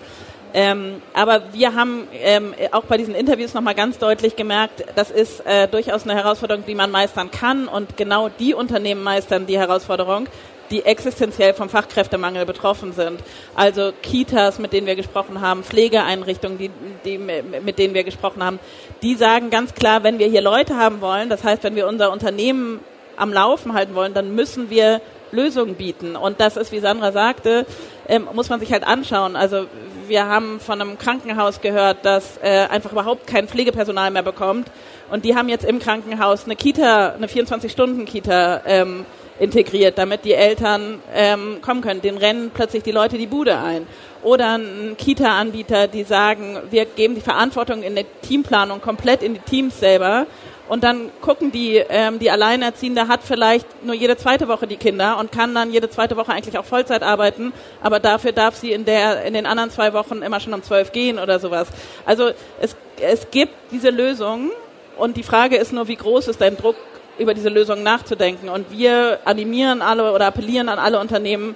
Ähm, 0.52 1.02
aber 1.14 1.42
wir 1.54 1.76
haben 1.76 2.08
ähm, 2.14 2.56
auch 2.72 2.84
bei 2.86 2.98
diesen 2.98 3.14
Interviews 3.14 3.54
nochmal 3.54 3.76
ganz 3.76 4.00
deutlich 4.00 4.36
gemerkt, 4.36 4.84
das 4.96 5.12
ist 5.12 5.46
äh, 5.46 5.68
durchaus 5.68 6.06
eine 6.06 6.16
Herausforderung, 6.16 6.64
die 6.66 6.74
man 6.74 6.90
meistern 6.90 7.30
kann 7.30 7.68
und 7.68 7.98
genau 7.98 8.30
die 8.30 8.56
Unternehmen 8.56 9.04
meistern 9.04 9.46
die 9.46 9.60
Herausforderung, 9.60 10.28
die 10.72 10.86
existenziell 10.86 11.54
vom 11.54 11.70
Fachkräftemangel 11.70 12.46
betroffen 12.46 12.94
sind. 12.94 13.22
Also 13.56 13.92
Kitas, 14.02 14.60
mit 14.60 14.74
denen 14.74 14.88
wir 14.88 14.96
gesprochen 14.96 15.42
haben, 15.42 15.64
Pflegeeinrichtungen, 15.64 16.58
die, 16.58 16.72
die, 17.06 17.18
mit 17.18 17.80
denen 17.80 17.94
wir 17.94 18.04
gesprochen 18.04 18.44
haben, 18.44 18.60
die 19.02 19.16
sagen 19.16 19.50
ganz 19.50 19.74
klar, 19.74 20.04
wenn 20.04 20.20
wir 20.20 20.28
hier 20.28 20.42
Leute 20.42 20.78
haben 20.78 21.02
wollen, 21.02 21.30
das 21.30 21.44
heißt, 21.44 21.64
wenn 21.64 21.76
wir 21.76 21.88
unser 21.88 22.12
Unternehmen 22.12 22.80
am 23.18 23.34
Laufen 23.34 23.74
halten 23.74 23.96
wollen, 23.96 24.14
dann 24.14 24.34
müssen 24.34 24.70
wir 24.70 25.02
Lösungen 25.32 25.76
bieten. 25.76 26.16
Und 26.16 26.40
das 26.40 26.58
ist, 26.58 26.72
wie 26.72 26.80
Sandra 26.80 27.12
sagte, 27.12 27.66
ähm, 28.08 28.28
muss 28.34 28.50
man 28.50 28.60
sich 28.60 28.72
halt 28.72 28.86
anschauen. 28.86 29.36
Also 29.36 29.66
wir 30.08 30.26
haben 30.26 30.60
von 30.60 30.82
einem 30.82 30.98
Krankenhaus 30.98 31.62
gehört, 31.62 31.98
das 32.04 32.38
äh, 32.42 32.68
einfach 32.68 32.92
überhaupt 32.92 33.28
kein 33.28 33.48
Pflegepersonal 33.48 34.10
mehr 34.12 34.24
bekommt. 34.24 34.72
Und 35.12 35.26
die 35.26 35.36
haben 35.36 35.50
jetzt 35.50 35.66
im 35.66 35.80
Krankenhaus 35.80 36.46
eine 36.46 36.56
Kita, 36.56 37.10
eine 37.10 37.28
24-Stunden-Kita 37.28 38.62
ähm, 38.66 39.06
integriert, 39.40 39.98
damit 39.98 40.26
die 40.26 40.34
Eltern 40.34 41.02
ähm, 41.14 41.60
kommen 41.62 41.82
können. 41.82 42.02
Den 42.02 42.18
rennen 42.18 42.52
plötzlich 42.54 42.84
die 42.84 42.92
Leute 42.92 43.18
die 43.18 43.28
Bude 43.28 43.58
ein. 43.58 43.88
Oder 44.22 44.58
ein 44.58 44.96
Kita-Anbieter, 44.98 45.88
die 45.88 46.04
sagen, 46.04 46.58
wir 46.70 46.86
geben 46.86 47.16
die 47.16 47.22
Verantwortung 47.22 47.84
in 47.84 47.96
der 47.96 48.06
Teamplanung 48.22 48.82
komplett 48.82 49.24
in 49.24 49.34
die 49.34 49.40
Teams 49.40 49.80
selber 49.80 50.28
und 50.70 50.84
dann 50.84 51.10
gucken 51.20 51.52
die, 51.52 51.78
ähm, 51.90 52.20
die 52.20 52.30
Alleinerziehende 52.30 53.08
hat 53.08 53.22
vielleicht 53.24 53.84
nur 53.84 53.96
jede 53.96 54.18
zweite 54.18 54.48
Woche 54.48 54.68
die 54.68 54.78
Kinder 54.78 55.18
und 55.18 55.32
kann 55.32 55.56
dann 55.56 55.74
jede 55.74 55.90
zweite 55.90 56.16
Woche 56.16 56.32
eigentlich 56.32 56.60
auch 56.60 56.66
Vollzeit 56.66 57.02
arbeiten, 57.02 57.52
aber 57.82 58.00
dafür 58.00 58.34
darf 58.34 58.56
sie 58.56 58.72
in 58.72 58.86
der 58.86 59.24
in 59.24 59.34
den 59.34 59.48
anderen 59.48 59.72
zwei 59.72 59.94
Wochen 59.94 60.22
immer 60.22 60.40
schon 60.40 60.54
um 60.54 60.62
zwölf 60.62 60.92
gehen 60.92 61.18
oder 61.18 61.40
sowas. 61.40 61.70
Also 62.06 62.30
es, 62.62 62.76
es 63.02 63.32
gibt 63.32 63.54
diese 63.72 63.90
Lösungen 63.90 64.52
und 64.96 65.18
die 65.18 65.24
Frage 65.24 65.56
ist 65.56 65.74
nur, 65.74 65.88
wie 65.88 65.96
groß 65.96 66.28
ist 66.28 66.40
dein 66.40 66.56
Druck, 66.56 66.76
über 67.20 67.34
diese 67.34 67.50
Lösung 67.50 67.84
nachzudenken. 67.84 68.50
Und 68.50 68.72
wir 68.72 69.20
animieren 69.26 69.82
alle 69.82 70.14
oder 70.14 70.28
appellieren 70.28 70.70
an 70.70 70.80
alle 70.80 71.00
Unternehmen, 71.00 71.56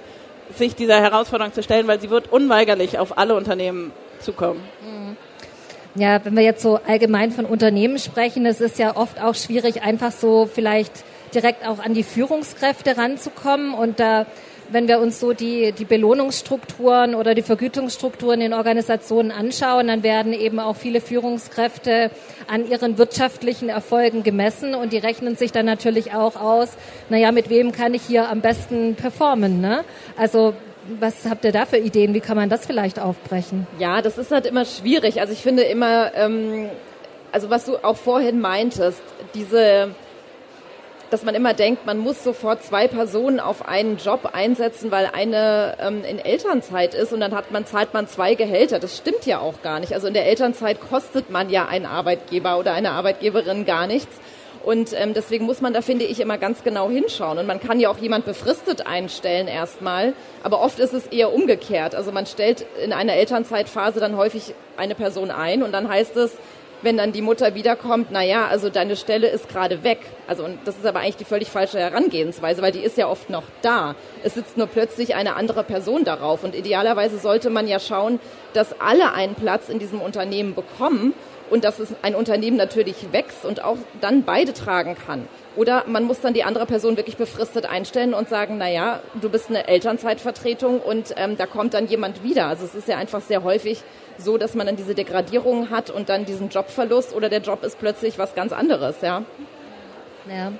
sich 0.56 0.74
dieser 0.74 1.00
Herausforderung 1.00 1.52
zu 1.52 1.62
stellen, 1.62 1.86
weil 1.86 2.00
sie 2.00 2.10
wird 2.10 2.30
unweigerlich 2.30 2.98
auf 2.98 3.18
alle 3.18 3.34
Unternehmen 3.34 3.92
zukommen. 4.20 4.60
Mhm. 4.82 5.16
Ja, 5.96 6.24
wenn 6.24 6.34
wir 6.34 6.42
jetzt 6.42 6.62
so 6.62 6.80
allgemein 6.86 7.30
von 7.30 7.44
Unternehmen 7.44 7.98
sprechen, 7.98 8.46
es 8.46 8.60
ist 8.60 8.80
ja 8.80 8.96
oft 8.96 9.22
auch 9.22 9.36
schwierig, 9.36 9.82
einfach 9.82 10.10
so 10.10 10.48
vielleicht 10.52 11.04
direkt 11.34 11.66
auch 11.66 11.78
an 11.78 11.94
die 11.94 12.02
Führungskräfte 12.02 12.96
ranzukommen 12.96 13.74
und 13.74 14.00
da 14.00 14.26
wenn 14.70 14.88
wir 14.88 14.98
uns 14.98 15.20
so 15.20 15.32
die, 15.32 15.72
die 15.72 15.84
Belohnungsstrukturen 15.84 17.14
oder 17.14 17.34
die 17.34 17.42
Vergütungsstrukturen 17.42 18.40
in 18.40 18.52
Organisationen 18.52 19.30
anschauen, 19.30 19.88
dann 19.88 20.02
werden 20.02 20.32
eben 20.32 20.58
auch 20.60 20.76
viele 20.76 21.00
Führungskräfte 21.00 22.10
an 22.46 22.68
ihren 22.68 22.98
wirtschaftlichen 22.98 23.68
Erfolgen 23.68 24.22
gemessen 24.22 24.74
und 24.74 24.92
die 24.92 24.98
rechnen 24.98 25.36
sich 25.36 25.52
dann 25.52 25.66
natürlich 25.66 26.14
auch 26.14 26.36
aus, 26.36 26.70
naja, 27.08 27.32
mit 27.32 27.50
wem 27.50 27.72
kann 27.72 27.94
ich 27.94 28.02
hier 28.02 28.28
am 28.28 28.40
besten 28.40 28.94
performen. 28.94 29.60
Ne? 29.60 29.84
Also 30.16 30.54
was 31.00 31.26
habt 31.28 31.44
ihr 31.44 31.52
da 31.52 31.66
für 31.66 31.78
Ideen? 31.78 32.14
Wie 32.14 32.20
kann 32.20 32.36
man 32.36 32.48
das 32.48 32.66
vielleicht 32.66 32.98
aufbrechen? 32.98 33.66
Ja, 33.78 34.02
das 34.02 34.18
ist 34.18 34.30
halt 34.30 34.46
immer 34.46 34.64
schwierig. 34.64 35.20
Also 35.20 35.32
ich 35.32 35.40
finde 35.40 35.62
immer, 35.62 36.14
ähm, 36.14 36.68
also 37.32 37.50
was 37.50 37.64
du 37.64 37.82
auch 37.82 37.96
vorhin 37.96 38.40
meintest, 38.40 39.02
diese, 39.34 39.94
dass 41.14 41.22
man 41.22 41.36
immer 41.36 41.54
denkt, 41.54 41.86
man 41.86 41.98
muss 41.98 42.24
sofort 42.24 42.64
zwei 42.64 42.88
Personen 42.88 43.38
auf 43.38 43.68
einen 43.68 43.98
Job 43.98 44.30
einsetzen, 44.32 44.90
weil 44.90 45.08
eine 45.12 45.76
ähm, 45.80 46.02
in 46.02 46.18
Elternzeit 46.18 46.92
ist 46.92 47.12
und 47.12 47.20
dann 47.20 47.32
hat 47.36 47.52
man, 47.52 47.64
zahlt 47.66 47.94
man 47.94 48.08
zwei 48.08 48.34
Gehälter. 48.34 48.80
Das 48.80 48.96
stimmt 48.96 49.24
ja 49.24 49.38
auch 49.38 49.62
gar 49.62 49.78
nicht. 49.78 49.94
Also 49.94 50.08
in 50.08 50.14
der 50.14 50.26
Elternzeit 50.26 50.80
kostet 50.80 51.30
man 51.30 51.50
ja 51.50 51.66
einen 51.66 51.86
Arbeitgeber 51.86 52.58
oder 52.58 52.72
eine 52.72 52.90
Arbeitgeberin 52.90 53.64
gar 53.64 53.86
nichts. 53.86 54.12
Und 54.64 54.92
ähm, 55.00 55.14
deswegen 55.14 55.44
muss 55.44 55.60
man 55.60 55.72
da, 55.72 55.82
finde 55.82 56.04
ich, 56.04 56.18
immer 56.18 56.36
ganz 56.36 56.64
genau 56.64 56.90
hinschauen. 56.90 57.38
Und 57.38 57.46
man 57.46 57.60
kann 57.60 57.78
ja 57.78 57.90
auch 57.90 57.98
jemand 57.98 58.24
befristet 58.24 58.84
einstellen 58.84 59.46
erstmal, 59.46 60.14
aber 60.42 60.62
oft 60.62 60.80
ist 60.80 60.94
es 60.94 61.06
eher 61.06 61.32
umgekehrt. 61.32 61.94
Also 61.94 62.10
man 62.10 62.26
stellt 62.26 62.66
in 62.84 62.92
einer 62.92 63.12
Elternzeitphase 63.12 64.00
dann 64.00 64.16
häufig 64.16 64.52
eine 64.76 64.96
Person 64.96 65.30
ein 65.30 65.62
und 65.62 65.70
dann 65.70 65.88
heißt 65.88 66.16
es, 66.16 66.32
wenn 66.84 66.98
dann 66.98 67.12
die 67.12 67.22
Mutter 67.22 67.54
wiederkommt, 67.54 68.08
na 68.10 68.22
ja, 68.22 68.46
also 68.46 68.68
deine 68.68 68.96
Stelle 68.96 69.28
ist 69.28 69.48
gerade 69.48 69.82
weg. 69.82 70.00
Also 70.28 70.44
und 70.44 70.58
das 70.66 70.76
ist 70.76 70.86
aber 70.86 71.00
eigentlich 71.00 71.16
die 71.16 71.24
völlig 71.24 71.48
falsche 71.48 71.78
Herangehensweise, 71.78 72.62
weil 72.62 72.72
die 72.72 72.80
ist 72.80 72.96
ja 72.96 73.08
oft 73.08 73.30
noch 73.30 73.42
da. 73.62 73.94
Es 74.22 74.34
sitzt 74.34 74.56
nur 74.56 74.66
plötzlich 74.66 75.14
eine 75.14 75.34
andere 75.36 75.64
Person 75.64 76.04
darauf 76.04 76.44
und 76.44 76.54
idealerweise 76.54 77.18
sollte 77.18 77.50
man 77.50 77.66
ja 77.66 77.80
schauen, 77.80 78.20
dass 78.52 78.80
alle 78.80 79.12
einen 79.12 79.34
Platz 79.34 79.68
in 79.68 79.78
diesem 79.78 80.00
Unternehmen 80.00 80.54
bekommen 80.54 81.14
und 81.54 81.62
dass 81.62 81.78
es 81.78 81.94
ein 82.02 82.16
Unternehmen 82.16 82.56
natürlich 82.56 83.12
wächst 83.12 83.44
und 83.44 83.62
auch 83.62 83.76
dann 84.00 84.24
beide 84.24 84.52
tragen 84.52 84.96
kann. 84.96 85.28
Oder 85.54 85.84
man 85.86 86.02
muss 86.02 86.20
dann 86.20 86.34
die 86.34 86.42
andere 86.42 86.66
Person 86.66 86.96
wirklich 86.96 87.16
befristet 87.16 87.64
einstellen 87.64 88.12
und 88.12 88.28
sagen, 88.28 88.56
na 88.58 88.68
ja, 88.68 88.98
du 89.22 89.28
bist 89.28 89.50
eine 89.50 89.68
Elternzeitvertretung 89.68 90.80
und 90.80 91.14
ähm, 91.16 91.36
da 91.36 91.46
kommt 91.46 91.72
dann 91.74 91.86
jemand 91.86 92.24
wieder. 92.24 92.48
Also 92.48 92.64
es 92.64 92.74
ist 92.74 92.88
ja 92.88 92.96
einfach 92.96 93.20
sehr 93.20 93.44
häufig 93.44 93.84
so, 94.18 94.36
dass 94.36 94.56
man 94.56 94.66
dann 94.66 94.74
diese 94.74 94.96
Degradierung 94.96 95.70
hat 95.70 95.90
und 95.90 96.08
dann 96.08 96.24
diesen 96.24 96.48
Jobverlust 96.48 97.14
oder 97.14 97.28
der 97.28 97.40
Job 97.40 97.62
ist 97.62 97.78
plötzlich 97.78 98.18
was 98.18 98.34
ganz 98.34 98.52
anderes, 98.52 98.96
ja. 99.00 99.22
Ja. 100.28 100.50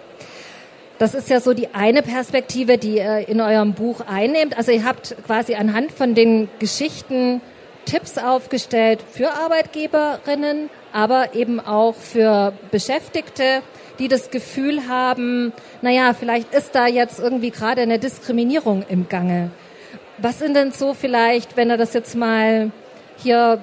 Das 0.98 1.14
ist 1.14 1.28
ja 1.28 1.40
so 1.40 1.54
die 1.54 1.74
eine 1.74 2.02
Perspektive, 2.02 2.78
die 2.78 2.98
ihr 2.98 3.28
in 3.28 3.40
eurem 3.40 3.72
Buch 3.72 4.02
einnehmt. 4.06 4.56
Also 4.56 4.70
ihr 4.70 4.84
habt 4.84 5.16
quasi 5.26 5.56
anhand 5.56 5.90
von 5.90 6.14
den 6.14 6.48
Geschichten 6.60 7.40
Tipps 7.84 8.18
aufgestellt 8.18 9.00
für 9.10 9.30
Arbeitgeberinnen, 9.30 10.70
aber 10.92 11.34
eben 11.34 11.60
auch 11.60 11.94
für 11.94 12.52
Beschäftigte, 12.70 13.62
die 13.98 14.08
das 14.08 14.30
Gefühl 14.30 14.88
haben, 14.88 15.52
naja, 15.82 16.14
vielleicht 16.14 16.52
ist 16.54 16.74
da 16.74 16.86
jetzt 16.86 17.20
irgendwie 17.20 17.50
gerade 17.50 17.82
eine 17.82 17.98
Diskriminierung 17.98 18.84
im 18.88 19.08
Gange. 19.08 19.50
Was 20.18 20.38
sind 20.38 20.54
denn 20.54 20.72
so 20.72 20.94
vielleicht, 20.94 21.56
wenn 21.56 21.70
ihr 21.70 21.76
das 21.76 21.92
jetzt 21.94 22.16
mal 22.16 22.70
hier 23.16 23.60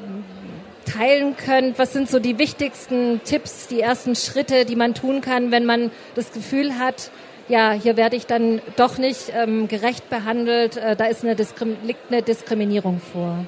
teilen 0.85 1.35
könnt, 1.37 1.79
was 1.79 1.93
sind 1.93 2.09
so 2.09 2.19
die 2.19 2.37
wichtigsten 2.37 3.21
Tipps, 3.23 3.67
die 3.67 3.81
ersten 3.81 4.15
Schritte, 4.15 4.65
die 4.65 4.75
man 4.75 4.93
tun 4.93 5.21
kann, 5.21 5.51
wenn 5.51 5.65
man 5.65 5.91
das 6.15 6.31
Gefühl 6.31 6.77
hat, 6.77 7.11
ja, 7.47 7.71
hier 7.71 7.97
werde 7.97 8.15
ich 8.15 8.27
dann 8.27 8.61
doch 8.77 8.97
nicht 8.97 9.31
ähm, 9.35 9.67
gerecht 9.67 10.09
behandelt, 10.09 10.77
äh, 10.77 10.95
da 10.95 11.05
ist 11.05 11.23
eine 11.23 11.35
liegt 11.83 12.11
eine 12.11 12.21
Diskriminierung 12.21 13.01
vor. 13.11 13.45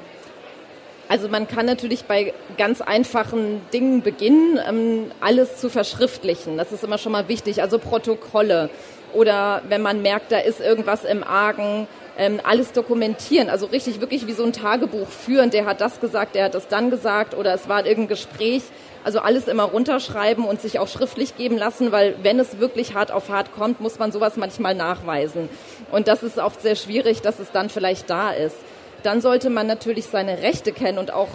Also 1.14 1.30
man 1.30 1.48
kann 1.48 1.68
natürlich 1.68 2.06
bei 2.06 2.34
ganz 2.58 2.82
einfachen 2.82 3.62
Dingen 3.72 4.02
beginnen, 4.02 4.60
ähm, 4.68 5.12
alles 5.22 5.58
zu 5.58 5.70
verschriftlichen. 5.70 6.58
Das 6.58 6.72
ist 6.72 6.84
immer 6.84 6.98
schon 6.98 7.12
mal 7.12 7.28
wichtig. 7.28 7.62
Also 7.62 7.78
Protokolle 7.78 8.72
oder 9.14 9.62
wenn 9.70 9.84
man 9.84 10.02
merkt, 10.02 10.32
da 10.32 10.40
ist 10.40 10.60
irgendwas 10.60 11.04
im 11.04 11.24
Argen, 11.24 11.88
ähm, 12.18 12.40
alles 12.44 12.72
dokumentieren. 12.72 13.52
Also 13.52 13.68
richtig 13.68 14.02
wirklich 14.02 14.26
wie 14.26 14.34
so 14.34 14.44
ein 14.44 14.54
Tagebuch 14.54 15.08
führen. 15.08 15.52
Der 15.52 15.66
hat 15.66 15.82
das 15.82 16.00
gesagt, 16.00 16.34
der 16.34 16.46
hat 16.46 16.56
das 16.56 16.68
dann 16.68 16.90
gesagt 16.90 17.38
oder 17.38 17.54
es 17.54 17.70
war 17.70 17.86
irgendein 17.86 18.08
Gespräch. 18.08 18.64
Also 19.04 19.20
alles 19.20 19.48
immer 19.48 19.66
runterschreiben 19.66 20.44
und 20.46 20.62
sich 20.62 20.80
auch 20.80 20.88
schriftlich 20.88 21.38
geben 21.38 21.60
lassen, 21.60 21.92
weil 21.92 22.16
wenn 22.24 22.40
es 22.40 22.60
wirklich 22.60 22.96
hart 22.96 23.12
auf 23.12 23.30
hart 23.30 23.54
kommt, 23.54 23.82
muss 23.82 24.00
man 24.00 24.12
sowas 24.12 24.36
manchmal 24.36 24.74
nachweisen. 24.74 25.48
Und 25.92 26.08
das 26.08 26.24
ist 26.24 26.40
oft 26.40 26.60
sehr 26.64 26.76
schwierig, 26.76 27.22
dass 27.22 27.38
es 27.38 27.52
dann 27.52 27.70
vielleicht 27.70 28.10
da 28.10 28.32
ist 28.32 28.56
dann 29.04 29.22
sollte 29.22 29.50
man 29.50 29.68
natürlich 29.68 30.06
seine 30.06 30.42
Rechte 30.42 30.72
kennen 30.72 30.98
und 30.98 31.14
auch 31.14 31.30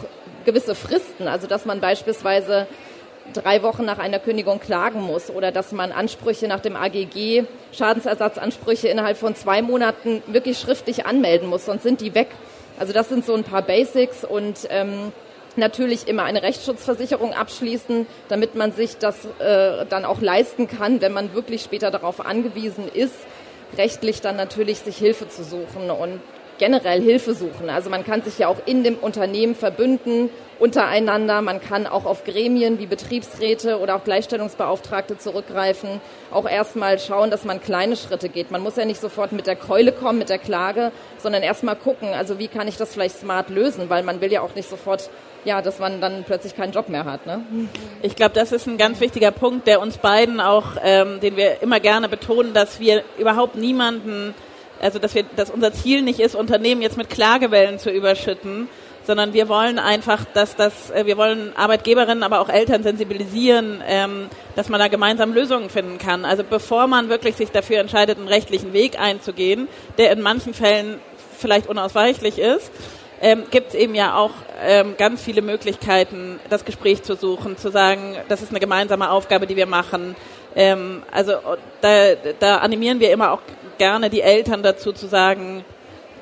gewisse 0.44 0.74
Fristen. 0.74 1.28
Also 1.28 1.46
dass 1.46 1.64
man 1.64 1.80
beispielsweise 1.80 2.66
drei 3.32 3.62
Wochen 3.62 3.84
nach 3.84 3.98
einer 3.98 4.18
Kündigung 4.18 4.60
klagen 4.60 5.02
muss 5.02 5.30
oder 5.30 5.52
dass 5.52 5.72
man 5.72 5.92
Ansprüche 5.92 6.48
nach 6.48 6.60
dem 6.60 6.76
AGG, 6.76 7.44
Schadensersatzansprüche 7.72 8.88
innerhalb 8.88 9.18
von 9.18 9.34
zwei 9.34 9.62
Monaten 9.62 10.22
wirklich 10.26 10.58
schriftlich 10.58 11.06
anmelden 11.06 11.48
muss, 11.48 11.66
sonst 11.66 11.82
sind 11.82 12.00
die 12.00 12.14
weg. 12.14 12.28
Also 12.78 12.92
das 12.92 13.08
sind 13.08 13.26
so 13.26 13.34
ein 13.34 13.44
paar 13.44 13.62
Basics 13.62 14.24
und 14.24 14.68
ähm, 14.70 15.12
natürlich 15.56 16.06
immer 16.08 16.22
eine 16.22 16.42
Rechtsschutzversicherung 16.42 17.34
abschließen, 17.34 18.06
damit 18.28 18.54
man 18.54 18.72
sich 18.72 18.98
das 18.98 19.26
äh, 19.40 19.84
dann 19.86 20.04
auch 20.04 20.20
leisten 20.20 20.68
kann, 20.68 21.00
wenn 21.00 21.12
man 21.12 21.34
wirklich 21.34 21.62
später 21.62 21.90
darauf 21.90 22.24
angewiesen 22.24 22.88
ist, 22.92 23.14
rechtlich 23.76 24.20
dann 24.20 24.36
natürlich 24.36 24.78
sich 24.78 24.96
Hilfe 24.96 25.28
zu 25.28 25.42
suchen. 25.42 25.90
Und 25.90 26.20
generell 26.58 27.00
Hilfe 27.00 27.34
suchen. 27.34 27.70
Also 27.70 27.90
man 27.90 28.04
kann 28.04 28.22
sich 28.22 28.38
ja 28.38 28.48
auch 28.48 28.58
in 28.66 28.84
dem 28.84 28.96
Unternehmen 28.96 29.54
verbünden 29.54 30.30
untereinander. 30.58 31.40
Man 31.42 31.60
kann 31.60 31.86
auch 31.86 32.04
auf 32.04 32.24
Gremien 32.24 32.78
wie 32.78 32.86
Betriebsräte 32.86 33.78
oder 33.78 33.96
auch 33.96 34.04
Gleichstellungsbeauftragte 34.04 35.18
zurückgreifen. 35.18 36.00
Auch 36.30 36.48
erstmal 36.48 36.98
schauen, 36.98 37.30
dass 37.30 37.44
man 37.44 37.60
kleine 37.60 37.96
Schritte 37.96 38.28
geht. 38.28 38.50
Man 38.50 38.62
muss 38.62 38.76
ja 38.76 38.84
nicht 38.84 39.00
sofort 39.00 39.32
mit 39.32 39.46
der 39.46 39.56
Keule 39.56 39.92
kommen, 39.92 40.18
mit 40.18 40.28
der 40.28 40.38
Klage, 40.38 40.92
sondern 41.18 41.42
erstmal 41.42 41.76
gucken, 41.76 42.08
also 42.12 42.38
wie 42.38 42.48
kann 42.48 42.68
ich 42.68 42.76
das 42.76 42.92
vielleicht 42.92 43.18
smart 43.18 43.50
lösen, 43.50 43.88
weil 43.88 44.02
man 44.02 44.20
will 44.20 44.32
ja 44.32 44.40
auch 44.40 44.54
nicht 44.54 44.68
sofort 44.68 45.10
ja, 45.44 45.62
dass 45.62 45.78
man 45.78 46.00
dann 46.00 46.24
plötzlich 46.24 46.56
keinen 46.56 46.72
Job 46.72 46.88
mehr 46.88 47.04
hat. 47.04 47.24
Ne? 47.26 47.42
Ich 48.02 48.16
glaube, 48.16 48.34
das 48.34 48.52
ist 48.52 48.66
ein 48.66 48.76
ganz 48.76 49.00
wichtiger 49.00 49.30
Punkt, 49.30 49.66
der 49.66 49.80
uns 49.80 49.98
beiden 49.98 50.40
auch, 50.40 50.76
ähm, 50.82 51.20
den 51.20 51.36
wir 51.36 51.62
immer 51.62 51.80
gerne 51.80 52.08
betonen, 52.08 52.54
dass 52.54 52.80
wir 52.80 53.02
überhaupt 53.18 53.54
niemanden 53.54 54.34
also 54.80 54.98
dass 54.98 55.14
wir, 55.14 55.24
dass 55.36 55.50
unser 55.50 55.72
Ziel 55.72 56.02
nicht 56.02 56.20
ist, 56.20 56.34
Unternehmen 56.34 56.82
jetzt 56.82 56.96
mit 56.96 57.10
Klagewellen 57.10 57.78
zu 57.78 57.90
überschütten, 57.90 58.68
sondern 59.08 59.32
wir 59.32 59.48
wollen 59.48 59.78
einfach, 59.78 60.26
dass 60.34 60.54
das, 60.54 60.90
äh, 60.90 61.06
wir 61.06 61.16
wollen 61.16 61.56
Arbeitgeberinnen, 61.56 62.22
aber 62.22 62.40
auch 62.40 62.50
Eltern 62.50 62.82
sensibilisieren, 62.82 63.82
ähm, 63.88 64.28
dass 64.54 64.68
man 64.68 64.78
da 64.78 64.88
gemeinsam 64.88 65.32
Lösungen 65.32 65.70
finden 65.70 65.96
kann. 65.96 66.26
Also 66.26 66.44
bevor 66.44 66.86
man 66.86 67.08
wirklich 67.08 67.34
sich 67.36 67.50
dafür 67.50 67.78
entscheidet, 67.80 68.18
einen 68.18 68.28
rechtlichen 68.28 68.74
Weg 68.74 69.00
einzugehen, 69.00 69.66
der 69.96 70.12
in 70.12 70.20
manchen 70.20 70.52
Fällen 70.52 71.00
vielleicht 71.38 71.68
unausweichlich 71.68 72.38
ist, 72.38 72.70
ähm, 73.20 73.44
gibt 73.50 73.68
es 73.68 73.74
eben 73.74 73.94
ja 73.94 74.14
auch 74.14 74.30
ähm, 74.62 74.94
ganz 74.98 75.22
viele 75.22 75.42
Möglichkeiten, 75.42 76.38
das 76.50 76.64
Gespräch 76.66 77.02
zu 77.02 77.16
suchen, 77.16 77.56
zu 77.56 77.70
sagen, 77.70 78.16
das 78.28 78.42
ist 78.42 78.50
eine 78.50 78.60
gemeinsame 78.60 79.10
Aufgabe, 79.10 79.46
die 79.46 79.56
wir 79.56 79.66
machen. 79.66 80.16
Ähm, 80.58 81.04
also 81.12 81.34
da, 81.80 82.14
da 82.40 82.56
animieren 82.56 82.98
wir 82.98 83.12
immer 83.12 83.30
auch 83.30 83.40
gerne 83.78 84.10
die 84.10 84.22
Eltern 84.22 84.64
dazu 84.64 84.92
zu 84.92 85.06
sagen, 85.06 85.64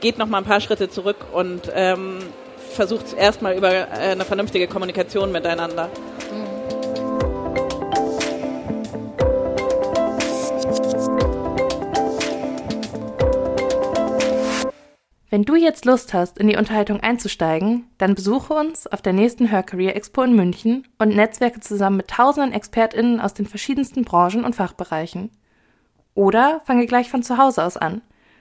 geht 0.01 0.19
noch 0.19 0.27
mal 0.27 0.39
ein 0.39 0.45
paar 0.45 0.61
Schritte 0.61 0.91
zurück 0.91 1.17
und 1.33 1.73
ähm, 1.75 2.19
versucht 2.75 3.17
erstmal 3.17 3.57
über 3.57 3.73
äh, 3.73 4.13
eine 4.13 4.27
vernünftige 4.27 4.69
Kommunikation 4.69 5.33
miteinander. 5.33 5.89
Wenn 15.37 15.45
du 15.45 15.55
jetzt 15.55 15.85
Lust 15.85 16.15
hast, 16.15 16.39
in 16.39 16.49
die 16.49 16.57
Unterhaltung 16.57 17.01
einzusteigen, 17.01 17.91
dann 17.99 18.15
besuche 18.15 18.55
uns 18.55 18.87
auf 18.87 19.03
der 19.03 19.13
nächsten 19.13 19.47
Her 19.49 19.63
Career 19.63 19.95
Expo 19.95 20.23
in 20.23 20.35
München 20.35 20.89
und 20.99 21.15
netzwerke 21.15 21.61
zusammen 21.61 21.99
mit 21.99 22.09
tausenden 22.09 22.55
ExpertInnen 22.55 23.21
aus 23.21 23.35
den 23.35 23.45
verschiedensten 23.45 24.03
Branchen 24.03 24.47
und 24.47 24.57
Fachbereichen. 24.57 25.31
Oder 26.15 26.63
fange 26.65 26.87
gleich 26.87 27.11
von 27.11 27.23
zu 27.23 27.37
Hause 27.37 27.65
aus 27.65 27.77
an, 27.77 28.01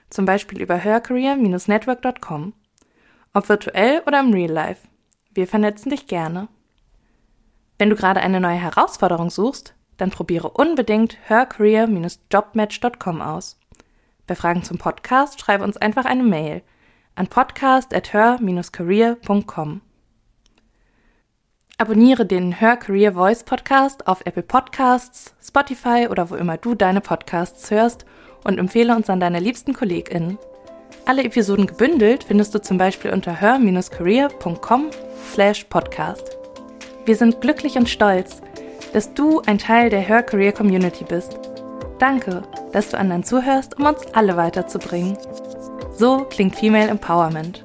zum 0.10 0.24
Beispiel 0.24 0.62
über 0.62 0.76
hercareer-network.com. 0.76 2.54
Ob 3.34 3.50
virtuell 3.50 4.02
oder 4.08 4.22
im 4.22 4.32
Real 4.32 4.54
Life. 4.54 4.88
Wir 5.34 5.48
vernetzen 5.48 5.90
dich 5.90 6.08
gerne. 6.08 6.48
Wenn 7.78 7.90
du 7.90 7.98
gerade 7.98 8.22
eine 8.22 8.40
neue 8.40 8.56
Herausforderung 8.56 9.30
suchst, 9.30 9.76
dann 9.98 10.12
probiere 10.12 10.50
unbedingt 10.50 11.18
hercareer-jobmatch.com 11.28 13.22
aus. 13.22 13.60
Bei 14.28 14.36
Fragen 14.36 14.64
zum 14.64 14.78
Podcast 14.78 15.42
schreibe 15.42 15.66
uns 15.66 15.76
einfach 15.76 16.06
eine 16.06 16.24
Mail– 16.24 16.62
an 17.16 17.28
podcast@her-career.com. 17.28 19.82
Abonniere 21.78 22.26
den 22.26 22.54
Her 22.54 22.78
Career 22.78 23.14
Voice 23.14 23.44
Podcast 23.44 24.08
auf 24.08 24.22
Apple 24.26 24.44
Podcasts, 24.44 25.36
Spotify 25.44 26.08
oder 26.10 26.30
wo 26.30 26.36
immer 26.36 26.58
du 26.58 26.74
deine 26.74 27.02
Podcasts 27.02 27.70
hörst 27.70 28.06
und 28.46 28.60
empfehle 28.60 28.96
uns 28.96 29.10
an 29.10 29.20
deine 29.20 29.40
liebsten 29.40 29.74
KollegInnen. 29.74 30.38
Alle 31.06 31.24
Episoden 31.24 31.68
gebündelt 31.68 32.24
findest 32.24 32.56
du 32.56 32.62
zum 32.62 32.78
Beispiel 32.78 33.12
unter 33.12 33.34
her-career.com 33.34 34.86
slash 35.34 35.66
podcast. 35.66 36.38
Wir 37.06 37.18
sind 37.18 37.42
glücklich 37.42 37.76
und 37.76 37.90
stolz, 37.90 38.42
dass 38.94 39.14
du 39.14 39.42
ein 39.42 39.58
Teil 39.58 39.90
der 39.90 40.00
Her 40.00 40.24
Career 40.24 40.54
Community 40.54 41.04
bist. 41.04 41.38
Danke, 42.00 42.44
dass 42.72 42.90
du 42.90 42.98
anderen 42.98 43.24
zuhörst, 43.24 43.78
um 43.78 43.86
uns 43.86 44.06
alle 44.14 44.38
weiterzubringen. 44.38 45.18
So 45.98 46.26
klingt 46.30 46.56
Female 46.56 46.90
Empowerment. 46.90 47.65